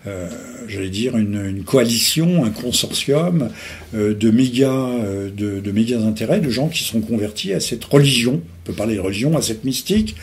[0.06, 0.28] euh,
[0.66, 3.50] j'allais dire, une, coalition, un consortium
[3.94, 7.84] euh, de méga, euh, de, de méga intérêts, de gens qui sont convertis à cette
[7.84, 10.16] religion, on peut parler de religion, à cette mystique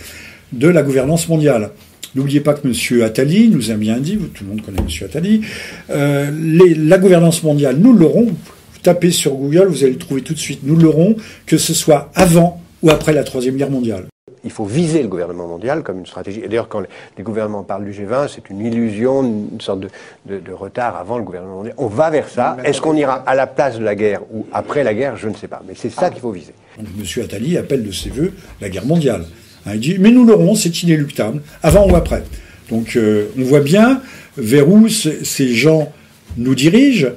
[0.52, 1.72] de la gouvernance mondiale.
[2.16, 3.04] N'oubliez pas que M.
[3.04, 4.88] Attali nous a bien dit, tout le monde connaît M.
[5.06, 5.42] Attali,
[5.90, 10.34] les, la gouvernance mondiale, nous l'aurons, vous tapez sur Google, vous allez le trouver tout
[10.34, 11.16] de suite, nous l'aurons,
[11.46, 14.06] que ce soit avant ou après la Troisième Guerre mondiale
[14.44, 16.42] il faut viser le gouvernement mondial comme une stratégie.
[16.44, 16.82] Et d'ailleurs, quand
[17.18, 19.82] les gouvernements parlent du G20, c'est une illusion, une sorte
[20.26, 21.76] de, retard avant le gouvernement mondial.
[21.78, 22.58] On va vers ça.
[22.64, 25.18] Est-ce qu'on ira à la place de la guerre ou après la guerre?
[25.18, 25.62] Je ne sais pas.
[25.68, 26.54] Mais c'est ça qu'il faut viser.
[26.98, 29.26] Monsieur Attali appelle de ses voeux la guerre mondiale.
[29.66, 32.24] Hein, il dit, mais nous l'aurons, c'est inéluctable, avant ou après.
[32.70, 34.02] Donc euh, on voit bien
[34.38, 35.92] vers où ces gens
[36.38, 37.10] nous dirigent.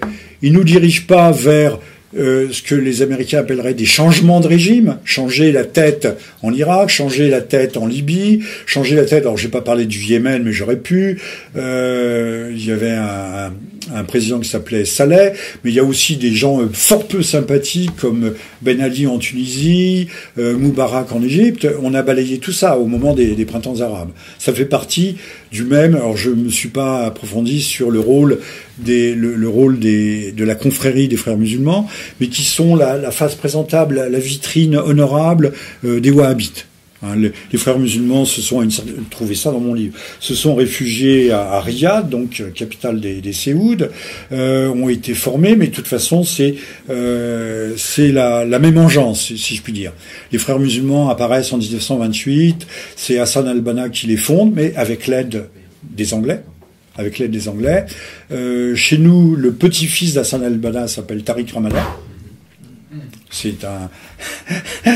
[0.43, 1.79] Ils nous dirigent pas vers
[2.19, 6.09] euh, ce que les Américains appelleraient des changements de régime, changer la tête
[6.43, 9.23] en Irak, changer la tête en Libye, changer la tête.
[9.23, 11.21] Alors, j'ai pas parlé du Yémen, mais j'aurais pu.
[11.57, 13.53] Euh, il y avait un,
[13.95, 15.33] un président qui s'appelait Saleh,
[15.65, 19.19] mais il y a aussi des gens euh, fort peu sympathiques comme Ben Ali en
[19.19, 20.09] Tunisie,
[20.39, 21.67] euh, Moubarak en Égypte.
[21.83, 24.11] On a balayé tout ça au moment des, des, printemps arabes.
[24.39, 25.17] Ça fait partie
[25.51, 25.95] du même.
[25.95, 28.39] Alors je me suis pas approfondi sur le rôle
[28.79, 31.89] des, le, rôle des, de la confrérie des frères musulmans,
[32.21, 35.53] mais qui sont la, la face présentable, la vitrine honorable
[35.85, 36.67] euh, des wahhabites.
[37.05, 38.67] Hein, les, frères musulmans se sont,
[39.11, 43.33] trouvé ça dans mon livre, se sont réfugiés à, Riyad, donc euh, capitale des, des
[44.31, 46.55] euh, ont été formés, mais de toute façon c'est
[46.91, 49.93] euh, la, la, même engeance, si je puis dire.
[50.31, 55.49] Les frères musulmans apparaissent en 1928, c'est Hassan al-Banna qui les fonde, mais avec l'aide
[55.83, 56.43] des Anglais
[56.97, 57.87] avec l'aide des Anglais.
[58.31, 61.83] Euh, chez nous, le petit-fils d'Hassan al-Banna s'appelle Tariq Ramadan.
[63.31, 63.91] c'est un,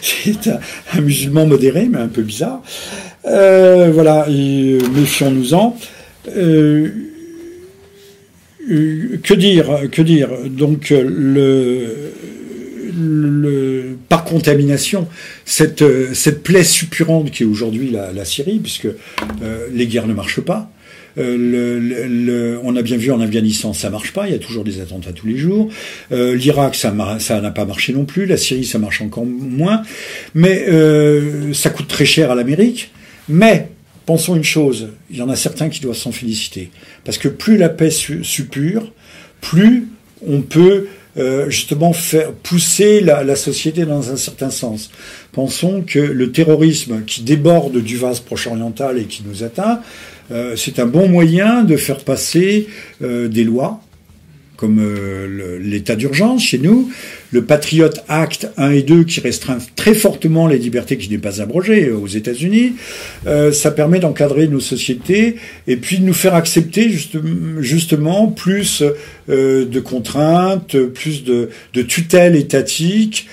[0.00, 2.62] c'est un, musulman modéré, mais un peu bizarre.
[3.24, 5.76] Euh, voilà, méfions-nous-en.
[6.36, 6.88] Euh,
[9.24, 12.12] que dire, que dire Donc le,
[14.08, 15.08] par contamination,
[15.44, 15.84] cette,
[16.14, 18.86] cette plaie suppurante qui est aujourd'hui la, Syrie, puisque
[19.72, 20.71] les guerres ne marchent pas,
[21.18, 24.26] euh, on a bien vu en Afghanistan, ça marche pas.
[24.26, 25.68] Il y a toujours des attentats tous les jours.
[26.10, 28.26] Euh, L'Irak, ça n'a pas marché non plus.
[28.26, 29.82] La Syrie, ça marche encore moins.
[30.34, 32.90] Mais euh, ça coûte très cher à l'Amérique.
[33.28, 33.68] Mais
[34.06, 36.70] pensons une chose, il y en a certains qui doivent s'en féliciter,
[37.04, 38.92] parce que plus la paix suppure,
[39.40, 39.88] plus
[40.26, 40.88] on peut
[41.48, 44.90] justement faire pousser la, la, société dans un certain sens.
[45.30, 49.80] Pensons que le terrorisme qui déborde du vase proche-oriental et qui nous atteint,
[50.56, 52.68] c'est un bon moyen de faire passer
[53.02, 53.80] euh, des lois,
[54.56, 56.90] comme euh, l'état d'urgence chez nous,
[57.32, 61.40] le Patriot Act 1 et 2 qui restreint très fortement les libertés qui n'est pas
[61.40, 62.74] abrogée aux États-Unis,
[63.52, 66.90] ça permet d'encadrer nos sociétés et puis de nous faire accepter
[67.58, 68.84] justement plus
[69.28, 71.48] de contraintes, plus de,
[71.88, 73.28] tutelle étatique.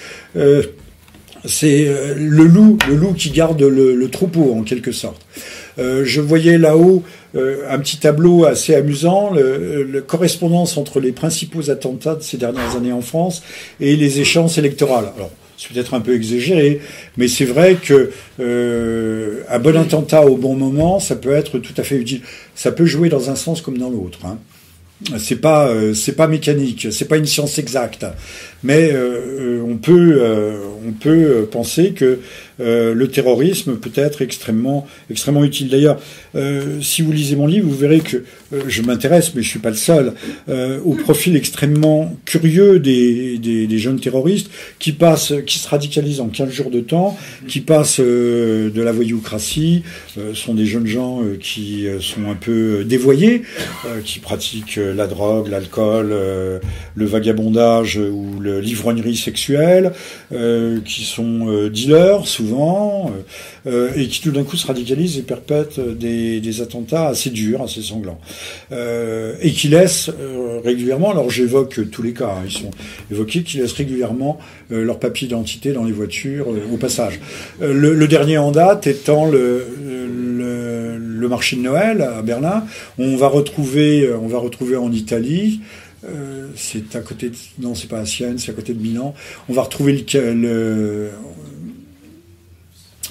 [1.45, 1.85] c'est
[2.15, 5.25] le loup, le loup qui garde le troupeau en quelque sorte.
[5.79, 7.03] Euh, je voyais là-haut
[7.35, 12.75] euh, un petit tableau assez amusant, la correspondance entre les principaux attentats de ces dernières
[12.75, 13.43] années en France
[13.79, 15.11] et les échéances électorales.
[15.15, 16.79] Alors, c'est peut-être un peu exagéré,
[17.17, 21.73] mais c'est vrai que euh, un bon attentat au bon moment, ça peut être tout
[21.77, 22.21] à fait utile.
[22.55, 24.19] Ça peut jouer dans un sens comme dans l'autre.
[24.25, 24.37] Hein.
[25.17, 28.05] C'est pas c'est pas mécanique, c'est pas une science exacte,
[28.63, 28.93] mais
[29.65, 30.21] on peut
[30.85, 32.19] on peut penser que
[32.61, 35.69] euh, le terrorisme peut être extrêmement, extrêmement utile.
[35.69, 35.99] D'ailleurs,
[36.35, 38.17] euh, si vous lisez mon livre, vous verrez que
[38.53, 40.13] euh, je m'intéresse, mais je suis pas le seul,
[40.83, 44.49] au profil extrêmement curieux des, des, jeunes terroristes
[44.79, 47.17] qui passent, qui se radicalisent en 15 jours de temps,
[47.47, 49.83] qui passent de la voyoucratie,
[50.33, 53.43] sont des jeunes gens qui sont un peu dévoyés,
[54.03, 59.93] qui pratiquent la drogue, l'alcool, le vagabondage ou l'ivrognerie sexuelle,
[60.83, 63.21] qui sont dealers, souvent euh,
[63.67, 67.81] euh, et qui tout d'un coup se radicalisent et perpètrent des, attentats assez durs, assez
[67.81, 68.19] sanglants,
[68.71, 70.09] euh, et qui laissent
[70.63, 72.71] régulièrement, alors j'évoque tous les cas, hein, ils sont
[73.11, 74.39] évoqués, qui laissent régulièrement
[74.69, 77.19] leur papier d'identité dans les voitures au passage.
[77.61, 82.63] Le, dernier en date étant le, le, marché de Noël à Berlin.
[82.97, 85.61] On va retrouver, on va retrouver en Italie.
[86.55, 89.13] C'est à côté de, non c'est pas à Sienne, c'est à côté de Milan.
[89.47, 91.11] On va retrouver le,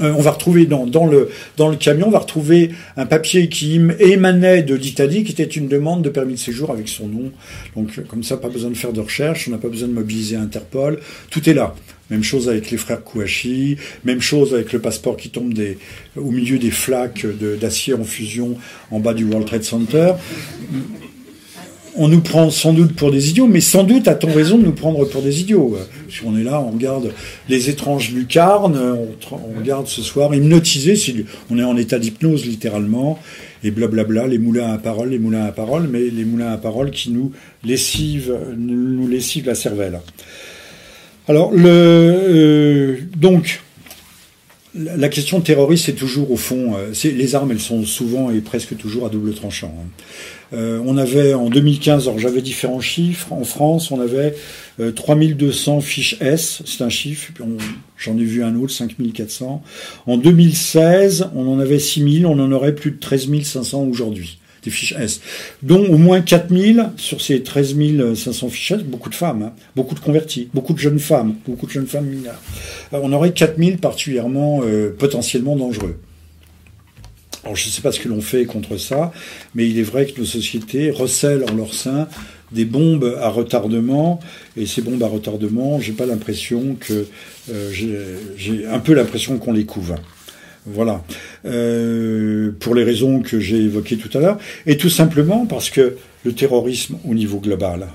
[0.00, 3.48] euh, on va retrouver dans, dans, le, dans le camion, on va retrouver un papier
[3.48, 7.32] qui émanait de l'Italie, qui était une demande de permis de séjour avec son nom.
[7.74, 10.36] Donc comme ça, pas besoin de faire de recherche, on n'a pas besoin de mobiliser
[10.36, 11.74] Interpol, tout est là.
[12.10, 15.52] Même chose avec les frères Kouachi, même chose avec le passeport qui tombe
[16.16, 17.26] au milieu des flaques
[17.60, 18.56] d'acier en fusion
[18.90, 20.12] en bas du World Trade Center
[21.98, 24.72] on nous prend sans doute pour des idiots, mais sans doute a-t-on raison de nous
[24.72, 25.76] prendre pour des idiots.
[26.08, 27.12] Si on est là, on regarde
[27.48, 28.80] les étranges lucarnes,
[29.30, 30.94] on, regarde ce soir hypnotisé,
[31.50, 33.18] on est en état d'hypnose littéralement,
[33.64, 36.92] et blablabla, les moulins à parole, les moulins à parole, mais les moulins à parole
[36.92, 37.32] qui nous
[37.64, 39.08] lessivent, nous
[39.44, 40.00] la cervelle.
[41.26, 43.60] Alors, le, euh, donc,
[44.78, 48.76] la question terroriste, c'est toujours au fond, euh, les armes, elles sont souvent et presque
[48.76, 49.74] toujours à double tranchant.
[49.78, 49.88] Hein.
[50.54, 54.34] Euh, on avait en 2015, alors j'avais différents chiffres, en France on avait
[54.94, 57.32] 3200 euh, fiches S, c'est un chiffre,
[57.98, 59.62] j'en ai vu un autre, 5400.
[60.06, 64.38] En 2016, on en avait 6000, on en aurait plus de 13 500 aujourd'hui
[64.70, 65.20] fiches S,
[65.62, 67.76] dont au moins 4000 sur ces 13
[68.14, 71.66] 500 fiches S, beaucoup de femmes, hein, beaucoup de convertis, beaucoup de jeunes femmes, beaucoup
[71.66, 72.40] de jeunes femmes mineures.
[72.92, 74.62] Euh, on aurait 4000 particulièrement
[74.98, 75.98] potentiellement dangereux.
[77.44, 79.12] Alors je ne sais pas ce que l'on fait contre ça,
[79.54, 82.08] mais il est vrai que nos sociétés recèlent en leur sein
[82.52, 84.20] des bombes à retardement,
[84.56, 87.06] et ces bombes à retardement, j'ai pas l'impression que
[87.50, 87.72] euh,
[88.36, 89.94] j'ai un peu l'impression qu'on les couve.
[90.74, 91.02] Voilà,
[91.46, 95.96] euh, pour les raisons que j'ai évoquées tout à l'heure, et tout simplement parce que
[96.24, 97.86] le terrorisme au niveau global,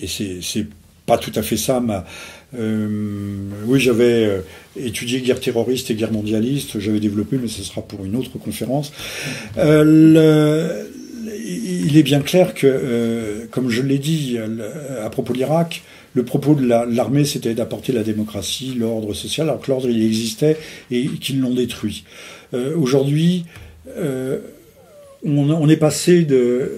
[0.00, 0.66] et c'est
[1.04, 2.06] pas tout à fait ça ma,
[2.58, 2.86] euh,
[3.66, 4.38] oui, j'avais euh,
[4.76, 8.92] étudié guerre terroriste et guerre mondialiste, j'avais développé, mais ce sera pour une autre conférence.
[11.44, 14.38] Il est bien clair que, comme je l'ai dit
[15.04, 15.82] à propos de l'Irak,
[16.14, 20.56] le propos de l'armée, c'était d'apporter la démocratie, l'ordre social, alors que l'ordre, il existait
[20.90, 22.04] et qu'ils l'ont détruit.
[22.76, 23.46] Aujourd'hui,
[23.96, 24.42] on,
[25.24, 26.70] on, est passé de,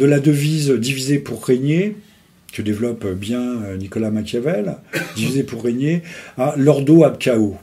[0.00, 1.96] la devise diviser pour régner
[2.52, 4.76] que développe bien Nicolas Machiavel,
[5.16, 6.02] diviser pour régner,
[6.36, 7.56] à l'ordo ab chaos.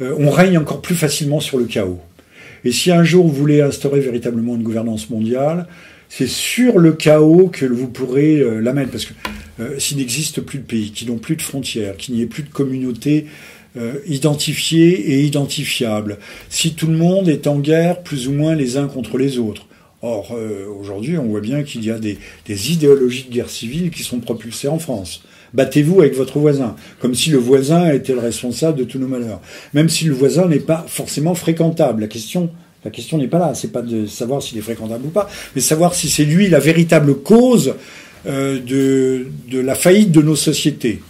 [0.00, 2.00] on règne encore plus facilement sur le chaos.
[2.64, 5.66] Et si un jour vous voulez instaurer véritablement une gouvernance mondiale,
[6.14, 8.90] c'est sur le chaos que vous pourrez euh, la mettre.
[8.90, 9.14] Parce que
[9.60, 12.42] euh, s'il n'existe plus de pays, qui n'ont plus de frontières, qu'il n'y ait plus
[12.42, 13.26] de communautés
[13.78, 16.18] euh, identifiées et identifiables,
[16.50, 19.66] si tout le monde est en guerre plus ou moins les uns contre les autres,
[20.04, 20.36] Or,
[20.80, 24.18] aujourd'hui, on voit bien qu'il y a des, des, idéologies de guerre civile qui sont
[24.18, 25.22] propulsées en France.
[25.54, 29.40] Battez-vous avec votre voisin, comme si le voisin était le responsable de tous nos malheurs.
[29.74, 32.00] Même si le voisin n'est pas forcément fréquentable.
[32.00, 32.50] La question,
[32.84, 33.54] la question n'est pas là.
[33.54, 36.58] C'est pas de savoir s'il est fréquentable ou pas, mais savoir si c'est lui la
[36.58, 37.74] véritable cause
[38.26, 41.00] euh, de, la faillite de nos sociétés.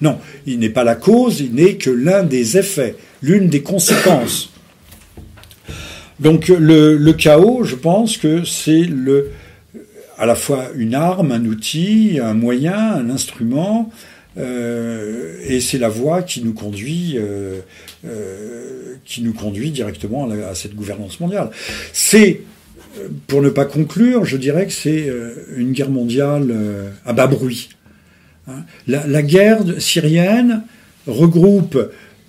[0.00, 4.50] Non, il n'est pas la cause, il n'est que l'un des effets, l'une des conséquences.
[6.20, 8.88] Donc le, le chaos, je pense que c'est
[10.18, 13.90] à la fois une arme, un outil, un moyen, un instrument,
[14.38, 17.60] euh, et c'est la voie qui nous conduit, euh,
[18.06, 21.50] euh, qui nous conduit directement à, cette gouvernance mondiale.
[21.92, 22.40] C'est,
[23.26, 25.10] pour ne pas conclure, je dirais que c'est
[25.56, 26.54] une guerre mondiale
[27.04, 27.70] à bas bruit.
[28.46, 28.64] Hein.
[28.86, 30.62] La, la, guerre syrienne
[31.06, 31.78] regroupe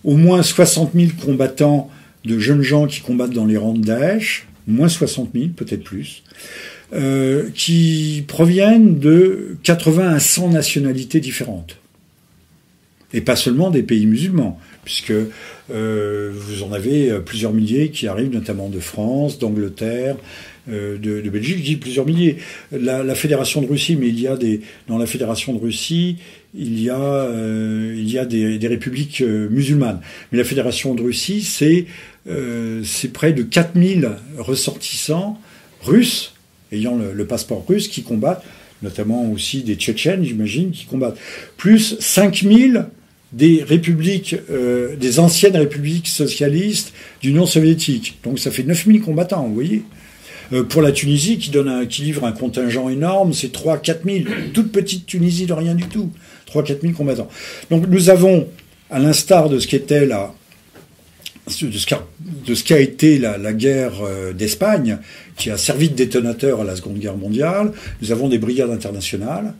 [0.03, 1.89] au moins 60 000 combattants
[2.24, 6.24] de jeunes gens qui combattent dans les rangs de Daesh, moins 60 000, peut-être plus.
[6.93, 11.78] Euh, qui proviennent de 80 à 100 nationalités différentes.
[13.14, 15.14] Et pas seulement des pays musulmans, puisque
[15.72, 20.18] euh, vous en avez euh, plusieurs milliers qui arrivent notamment de France, d'Angleterre,
[20.68, 22.38] de, de, Belgique, je dis plusieurs milliers.
[22.72, 26.18] La, Fédération de Russie, mais il y a des dans la Fédération de Russie,
[26.56, 30.01] il y a des, républiques musulmanes.
[30.32, 31.86] Mais la Fédération de Russie, c'est
[32.84, 35.39] c'est près de 4000 ressortissants
[35.84, 36.34] russes
[36.72, 38.43] ayant le, passeport russe qui combattent,
[38.82, 41.17] notamment aussi des Tchétchènes, j'imagine, qui combattent.
[41.57, 42.86] Plus 5000
[43.34, 48.17] des républiques, euh, des anciennes républiques socialistes d'Union soviétique.
[48.23, 49.84] Donc ça fait 9000 combattants, vous voyez.
[50.53, 54.26] Euh, pour la Tunisie, qui, donne un, qui livre un contingent énorme, c'est 3-4 000.
[54.53, 56.11] Toute petite Tunisie de rien du tout.
[56.53, 57.28] 3-4 000 combattants.
[57.71, 58.47] Donc nous avons,
[58.89, 60.34] à l'instar de ce qu'était la,
[61.48, 64.98] de ce qu'a été la, guerre euh, d'Espagne,
[65.38, 67.72] qui a servi de détonateur à la Seconde Guerre mondiale.
[68.02, 69.54] Nous avons des brigades internationales.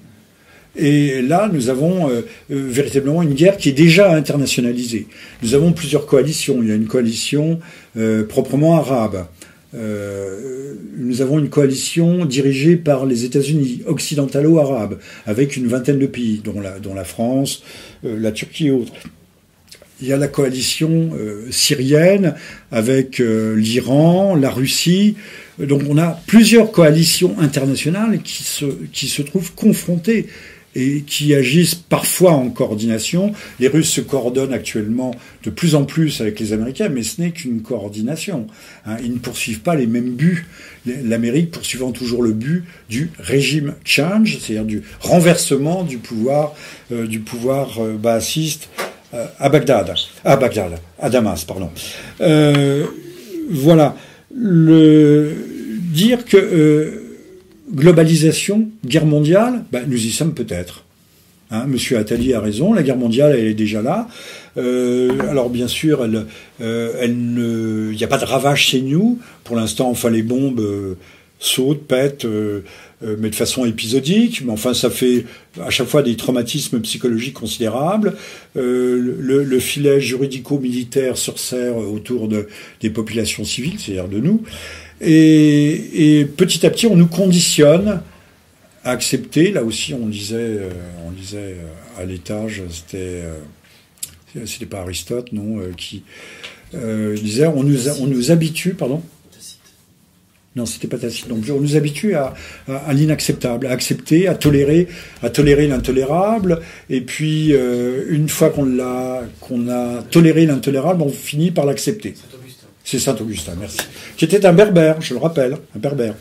[0.78, 2.22] Et là, nous avons euh,
[2.52, 5.08] euh, véritablement une guerre qui est déjà internationalisée.
[5.42, 6.60] Nous avons plusieurs coalitions.
[6.62, 7.60] Il y a une coalition
[8.28, 9.28] proprement arabe.
[9.74, 16.94] nous avons une coalition dirigée par les États-Unis, occidentalo-arabes, avec une vingtaine de pays, dont
[16.94, 17.64] la France,
[18.04, 18.92] la Turquie et autres
[20.02, 22.36] il y a la coalition euh, syrienne
[22.72, 25.16] avec euh, l'Iran, la Russie.
[25.60, 30.28] Donc on a plusieurs coalitions internationales qui se, qui se trouvent confrontées
[30.76, 33.32] et qui agissent parfois en coordination.
[33.60, 37.32] Les Russes se coordonnent actuellement de plus en plus avec les Américains, mais ce n'est
[37.32, 38.48] qu'une coordination.
[38.86, 38.98] Hein.
[39.04, 40.46] Ils ne poursuivent pas les mêmes buts.
[40.86, 46.54] L'Amérique poursuivant toujours le but du régime change, c'est-à-dire du renversement du pouvoir,
[46.92, 47.94] euh, du pouvoir euh,
[49.40, 49.94] à Bagdad,
[50.24, 51.70] à Bagdad, à Damas, pardon.
[52.22, 52.86] Euh,
[53.50, 53.96] voilà,
[54.32, 57.18] dire que euh,
[57.74, 60.84] globalisation, guerre mondiale, ben, nous y sommes peut-être.
[61.52, 64.08] Hein, Monsieur Attali a raison, la guerre mondiale elle est déjà là.
[64.58, 66.26] alors bien sûr, il
[66.60, 69.20] n'y a pas de ravage chez nous.
[69.44, 70.96] Pour l'instant, enfin les bombes
[71.40, 72.26] sautent, pètent,
[73.06, 74.42] euh, mais de façon épisodique.
[74.44, 75.26] Mais enfin, ça fait
[75.62, 78.16] à chaque fois des traumatismes psychologiques considérables.
[78.58, 82.48] Euh, le, filet juridico-militaire se resserre autour de,
[82.82, 84.44] des populations civiles, c'est-à-dire de nous.
[85.02, 88.02] Et, petit à petit, on nous conditionne
[88.84, 89.52] à accepter.
[89.52, 90.70] Là aussi, on disait, euh,
[91.08, 91.58] on disait
[91.98, 93.24] à l'étage, c'était,
[94.46, 96.04] c'était pas Aristote, non, qui
[96.74, 99.02] disait, on nous, on nous habitue, pardon.
[100.56, 101.52] Non, c'était pas tacite plus.
[101.52, 102.34] On nous habitue à,
[102.70, 104.88] à, l'inacceptable, à accepter, à tolérer,
[105.22, 106.62] à tolérer l'intolérable.
[106.90, 112.14] Et puis, euh, une fois qu'on l'a, qu'on a toléré l'intolérable, on finit par l'accepter.
[112.86, 113.80] C'est Saint Augustin, merci.
[114.16, 116.14] Qui était un berbère, je le rappelle, un berbère.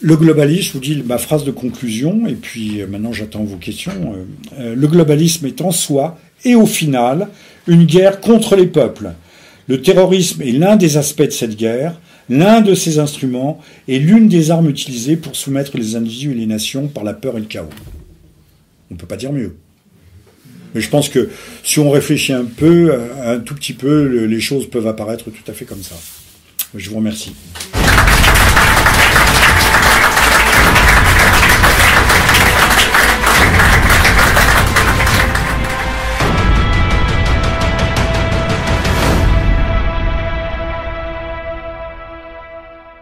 [0.00, 3.56] Le globalisme, je vous dis ma phrase de conclusion, et puis euh, maintenant j'attends vos
[3.56, 4.14] questions.
[4.58, 7.28] Euh, le globalisme est en soi et au final
[7.66, 9.10] une guerre contre les peuples.
[9.68, 12.00] Le terrorisme est l'un des aspects de cette guerre
[12.30, 16.46] l'un de ces instruments est l'une des armes utilisées pour soumettre les individus et les
[16.46, 17.68] nations par la peur et le chaos.
[18.90, 19.56] On ne peut pas dire mieux.
[20.74, 21.28] Mais je pense que
[21.64, 25.52] si on réfléchit un peu, un tout petit peu, les choses peuvent apparaître tout à
[25.52, 25.96] fait comme ça.
[26.74, 27.32] Je vous remercie.